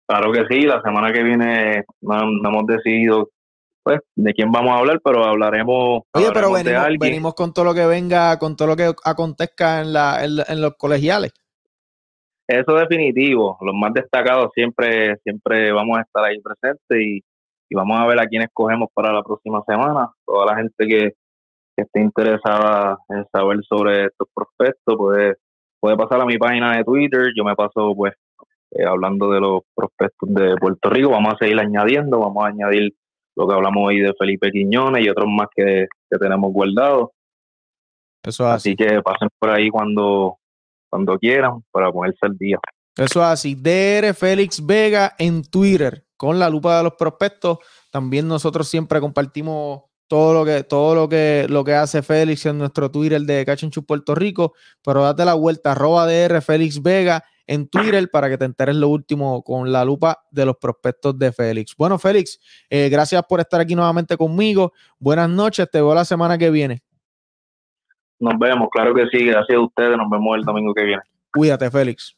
[0.05, 3.29] Claro que sí, la semana que viene no hemos decidido
[3.83, 6.03] pues, de quién vamos a hablar, pero hablaremos.
[6.13, 6.51] Oye, pero
[6.99, 10.75] venimos, con todo lo que venga, con todo lo que acontezca en, la, en, los
[10.75, 11.31] colegiales.
[12.47, 13.57] Eso definitivo.
[13.61, 17.21] Los más destacados siempre, siempre vamos a estar ahí presentes y,
[17.73, 20.11] vamos a ver a quién escogemos para la próxima semana.
[20.25, 21.13] Toda la gente que,
[21.77, 25.35] esté interesada en saber sobre estos prospectos puede,
[25.79, 27.31] puede pasar a mi página de Twitter.
[27.35, 28.13] Yo me paso, pues,
[28.71, 31.09] eh, hablando de los prospectos de Puerto Rico.
[31.09, 32.93] Vamos a seguir añadiendo, vamos a añadir
[33.35, 35.87] lo que hablamos hoy de Felipe Quiñones y otros más que,
[36.19, 37.09] tenemos guardados.
[38.23, 38.75] Eso así.
[38.75, 40.37] que pasen por ahí cuando,
[40.91, 42.59] cuando quieran para ponerse al día.
[42.97, 43.55] Eso es así.
[43.55, 47.59] DR Félix Vega en Twitter con la lupa de los prospectos.
[47.89, 52.57] También nosotros siempre compartimos todo lo que, todo lo que, lo que hace Félix en
[52.57, 54.53] nuestro Twitter de Cachenchu Puerto Rico.
[54.83, 58.89] Pero date la vuelta, arroba DR Félix Vega en Twitter para que te enteres lo
[58.89, 61.75] último con la lupa de los prospectos de Félix.
[61.77, 62.39] Bueno, Félix,
[62.69, 64.73] eh, gracias por estar aquí nuevamente conmigo.
[64.99, 66.83] Buenas noches, te veo la semana que viene.
[68.21, 71.01] Nos vemos, claro que sí, gracias a ustedes, nos vemos el domingo que viene.
[71.33, 72.15] Cuídate, Félix.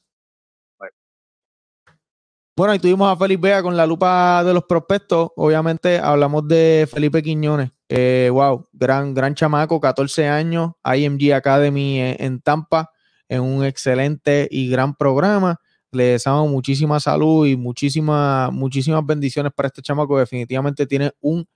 [2.58, 5.30] Bueno, ahí tuvimos a Félix Vega con la lupa de los prospectos.
[5.38, 7.72] Obviamente hablamos de Felipe Quiñones.
[7.88, 12.92] Eh, wow, gran, gran chamaco, 14 años, IMG Academy en, Tampa,
[13.30, 15.62] en un excelente y gran programa.
[15.92, 20.20] Le deseamos muchísima salud y muchísimas, muchísimas bendiciones para este chamaco.
[20.20, 21.48] Definitivamente tiene un,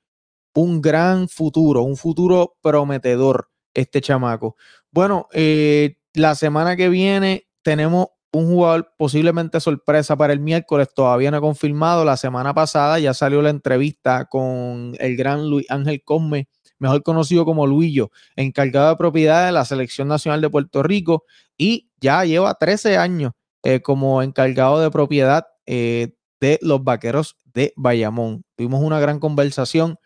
[0.55, 4.57] un gran futuro, un futuro prometedor este chamaco.
[4.91, 11.29] Bueno, eh, la semana que viene tenemos un jugador posiblemente sorpresa para el miércoles, todavía
[11.29, 12.03] no ha confirmado.
[12.03, 16.49] La semana pasada ya salió la entrevista con el gran Luis Ángel Cosme,
[16.79, 21.23] mejor conocido como Luillo, encargado de propiedad de la Selección Nacional de Puerto Rico
[21.55, 27.73] y ya lleva 13 años eh, como encargado de propiedad eh, de los vaqueros de
[27.75, 28.43] Bayamón.
[28.55, 29.97] Tuvimos una gran conversación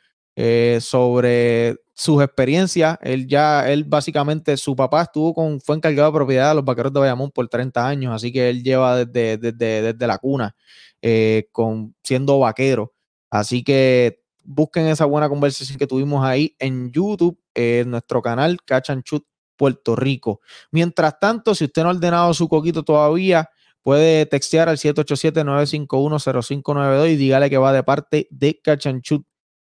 [0.80, 2.98] sobre sus experiencias.
[3.02, 6.92] Él ya, él básicamente, su papá estuvo con, fue encargado de propiedad de los vaqueros
[6.92, 10.56] de Bayamón por 30 años, así que él lleva desde, desde, desde la cuna
[11.04, 12.92] eh, con, siendo vaquero.
[13.30, 19.24] Así que busquen esa buena conversación que tuvimos ahí en YouTube, en nuestro canal Cachanchut
[19.56, 20.42] Puerto Rico.
[20.72, 23.48] Mientras tanto, si usted no ha ordenado su coquito todavía,
[23.84, 29.24] puede textear al 787-951-0592 y dígale que va de parte de Cachanchut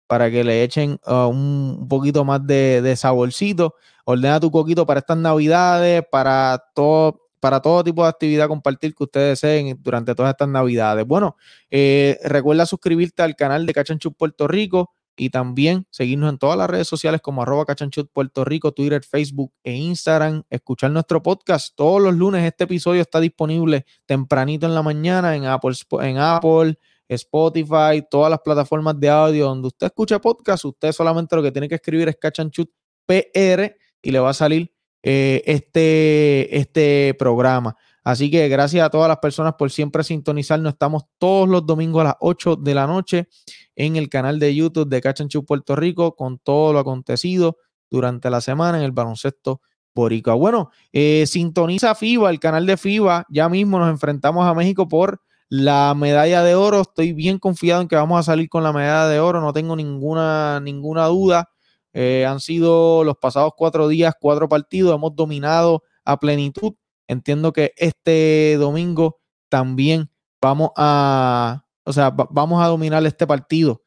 [0.08, 3.76] para que le echen uh, un poquito más de, saborcito.
[4.06, 9.03] Ordena tu coquito para estas navidades, para todo, para todo tipo de actividad compartir que
[9.03, 11.06] ustedes deseen durante todas estas navidades.
[11.06, 11.36] Bueno,
[11.72, 16.70] eh, recuerda suscribirte al canal de Cachanchut Puerto Rico y también seguirnos en todas las
[16.70, 20.43] redes sociales como arroba Cachanchut Puerto Rico, Twitter, Facebook e Instagram.
[20.49, 22.43] Escuchar nuestro podcast todos los lunes.
[22.43, 26.78] Este episodio está disponible tempranito en la mañana en Apple, en Apple
[27.08, 31.70] Spotify, todas las plataformas de audio donde usted escucha podcast, usted solamente lo que tiene
[31.70, 32.70] que escribir es Cachanchut
[33.06, 34.72] PR y le va a salir
[35.03, 37.76] eh, este, este programa.
[38.03, 40.74] Así que gracias a todas las personas por siempre sintonizarnos.
[40.74, 43.28] Estamos todos los domingos a las 8 de la noche
[43.76, 47.58] en el canal de YouTube de Cachanchut Puerto Rico con todo lo acontecido
[47.89, 49.62] durante la semana en el baloncesto
[49.95, 50.36] boricua.
[50.36, 53.26] Bueno, eh, sintoniza FIBA, el canal de FIBA.
[53.30, 57.88] Ya mismo nos enfrentamos a México por la medalla de oro, estoy bien confiado en
[57.88, 61.50] que vamos a salir con la medalla de oro, no tengo ninguna, ninguna duda.
[61.93, 66.74] Eh, han sido los pasados cuatro días, cuatro partidos, hemos dominado a plenitud.
[67.08, 69.20] Entiendo que este domingo
[69.50, 70.10] también
[70.41, 73.84] vamos a, o sea, vamos a dominar este partido.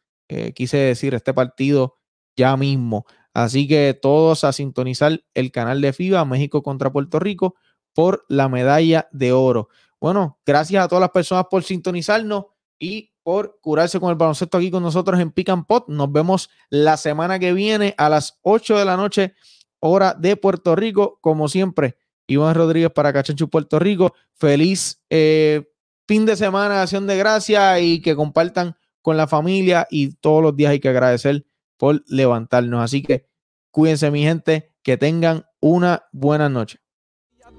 [0.54, 1.94] Quise decir, este partido
[2.36, 3.06] ya mismo.
[3.34, 7.54] Así que todos a sintonizar el canal de FIBA, México contra Puerto Rico,
[7.94, 9.68] por la medalla de oro.
[10.00, 12.46] Bueno, gracias a todas las personas por sintonizarnos
[12.78, 15.88] y por curarse con el baloncesto aquí con nosotros en Pick and Pot.
[15.88, 19.34] Nos vemos la semana que viene a las 8 de la noche,
[19.80, 21.18] hora de Puerto Rico.
[21.20, 21.96] Como siempre,
[22.28, 24.14] Iván Rodríguez para Cachanchu Puerto Rico.
[24.34, 25.68] Feliz eh,
[26.06, 30.56] fin de semana, acción de gracia y que compartan con la familia y todos los
[30.56, 31.44] días hay que agradecer
[31.76, 32.82] por levantarnos.
[32.82, 33.26] Así que
[33.72, 36.78] cuídense mi gente, que tengan una buena noche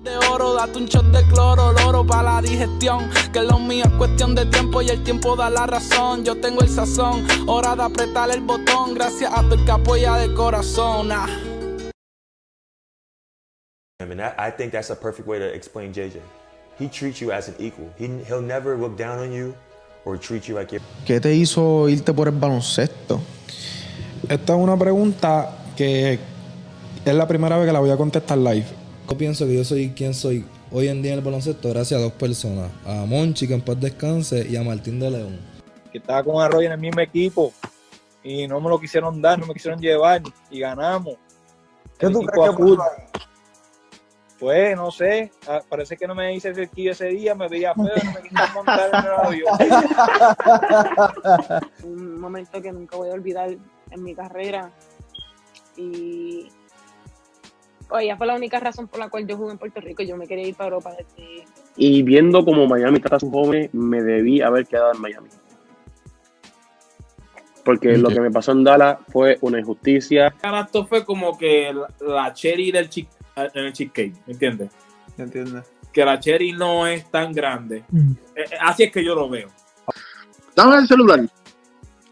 [0.04, 3.10] de oro, date un shot de cloro, loro para la digestión.
[3.34, 6.24] Que lo mío es cuestión de tiempo y el tiempo da la razón.
[6.24, 8.96] Yo tengo el sazón, hora de apretar el botón.
[8.96, 11.12] Gracias a tu el que apoya de corazón.
[11.12, 11.28] Ah.
[14.02, 16.22] I mean, I, I think that's a perfect way to explain JJ.
[16.80, 17.90] He treats you as an equal.
[17.98, 19.54] He, he'll never look down on you
[20.06, 20.82] or treat you like you're.
[21.06, 23.20] ¿Qué te hizo irte por el baloncesto?
[24.30, 26.20] Esta es una pregunta que
[27.04, 28.80] es la primera vez que la voy a contestar live.
[29.10, 32.04] Yo pienso que yo soy quien soy hoy en día en el baloncesto gracias a
[32.04, 32.70] dos personas.
[32.86, 35.40] A Monchi, que en paz descanse, y a Martín de León.
[35.92, 37.52] Que estaba con Arroyo en el mismo equipo
[38.24, 41.16] y no me lo quisieron dar, no me quisieron llevar y ganamos.
[41.98, 42.84] ¿Qué tú crees que pasó
[44.38, 47.86] Pues no sé, ah, parece que no me hice cerquillo ese día, me veía feo,
[47.86, 49.56] no me quisieron montar en el avión.
[51.84, 53.50] Un momento que nunca voy a olvidar
[53.90, 54.72] en mi carrera
[55.76, 56.48] y
[57.98, 60.04] ella fue la única razón por la cual yo jugué en Puerto Rico.
[60.04, 61.46] Yo me quería ir para Europa desde...
[61.76, 65.30] Y viendo como Miami trata a sus jóvenes, me debí haber quedado en Miami.
[67.64, 70.34] Porque lo que me pasó en Dallas fue una injusticia.
[70.66, 74.72] Esto fue como que la cherry del chick, en el cheesecake, ¿me entiendes?
[75.18, 75.72] ¿Entiendes?
[75.92, 77.84] Que la cherry no es tan grande.
[78.62, 79.50] Así es que yo lo veo.
[80.56, 81.22] Dame el celular.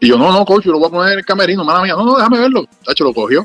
[0.00, 1.94] Y yo, no, no, coach, yo lo voy a poner en el camerino, mala mía.
[1.94, 2.64] No, no, déjame verlo.
[2.84, 3.44] Tacho, lo cogió.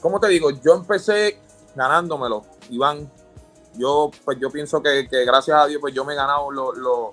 [0.00, 0.50] ¿Cómo te digo?
[0.50, 1.38] Yo empecé
[1.74, 3.10] ganándomelo, Iván.
[3.76, 6.72] Yo, pues yo pienso que, que gracias a Dios, pues yo me he ganado lo-
[6.74, 7.10] lo-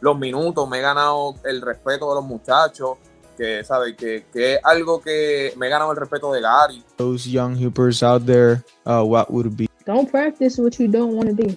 [0.00, 2.98] los minutos, me he ganado el respeto de los muchachos,
[3.36, 3.96] que, ¿sabes?
[3.96, 6.84] Que, que es algo que me he ganado el respeto de Gary.
[6.96, 9.68] Those young hoopers out there, uh, what would be?
[9.84, 11.56] Don't practice what you don't want to do.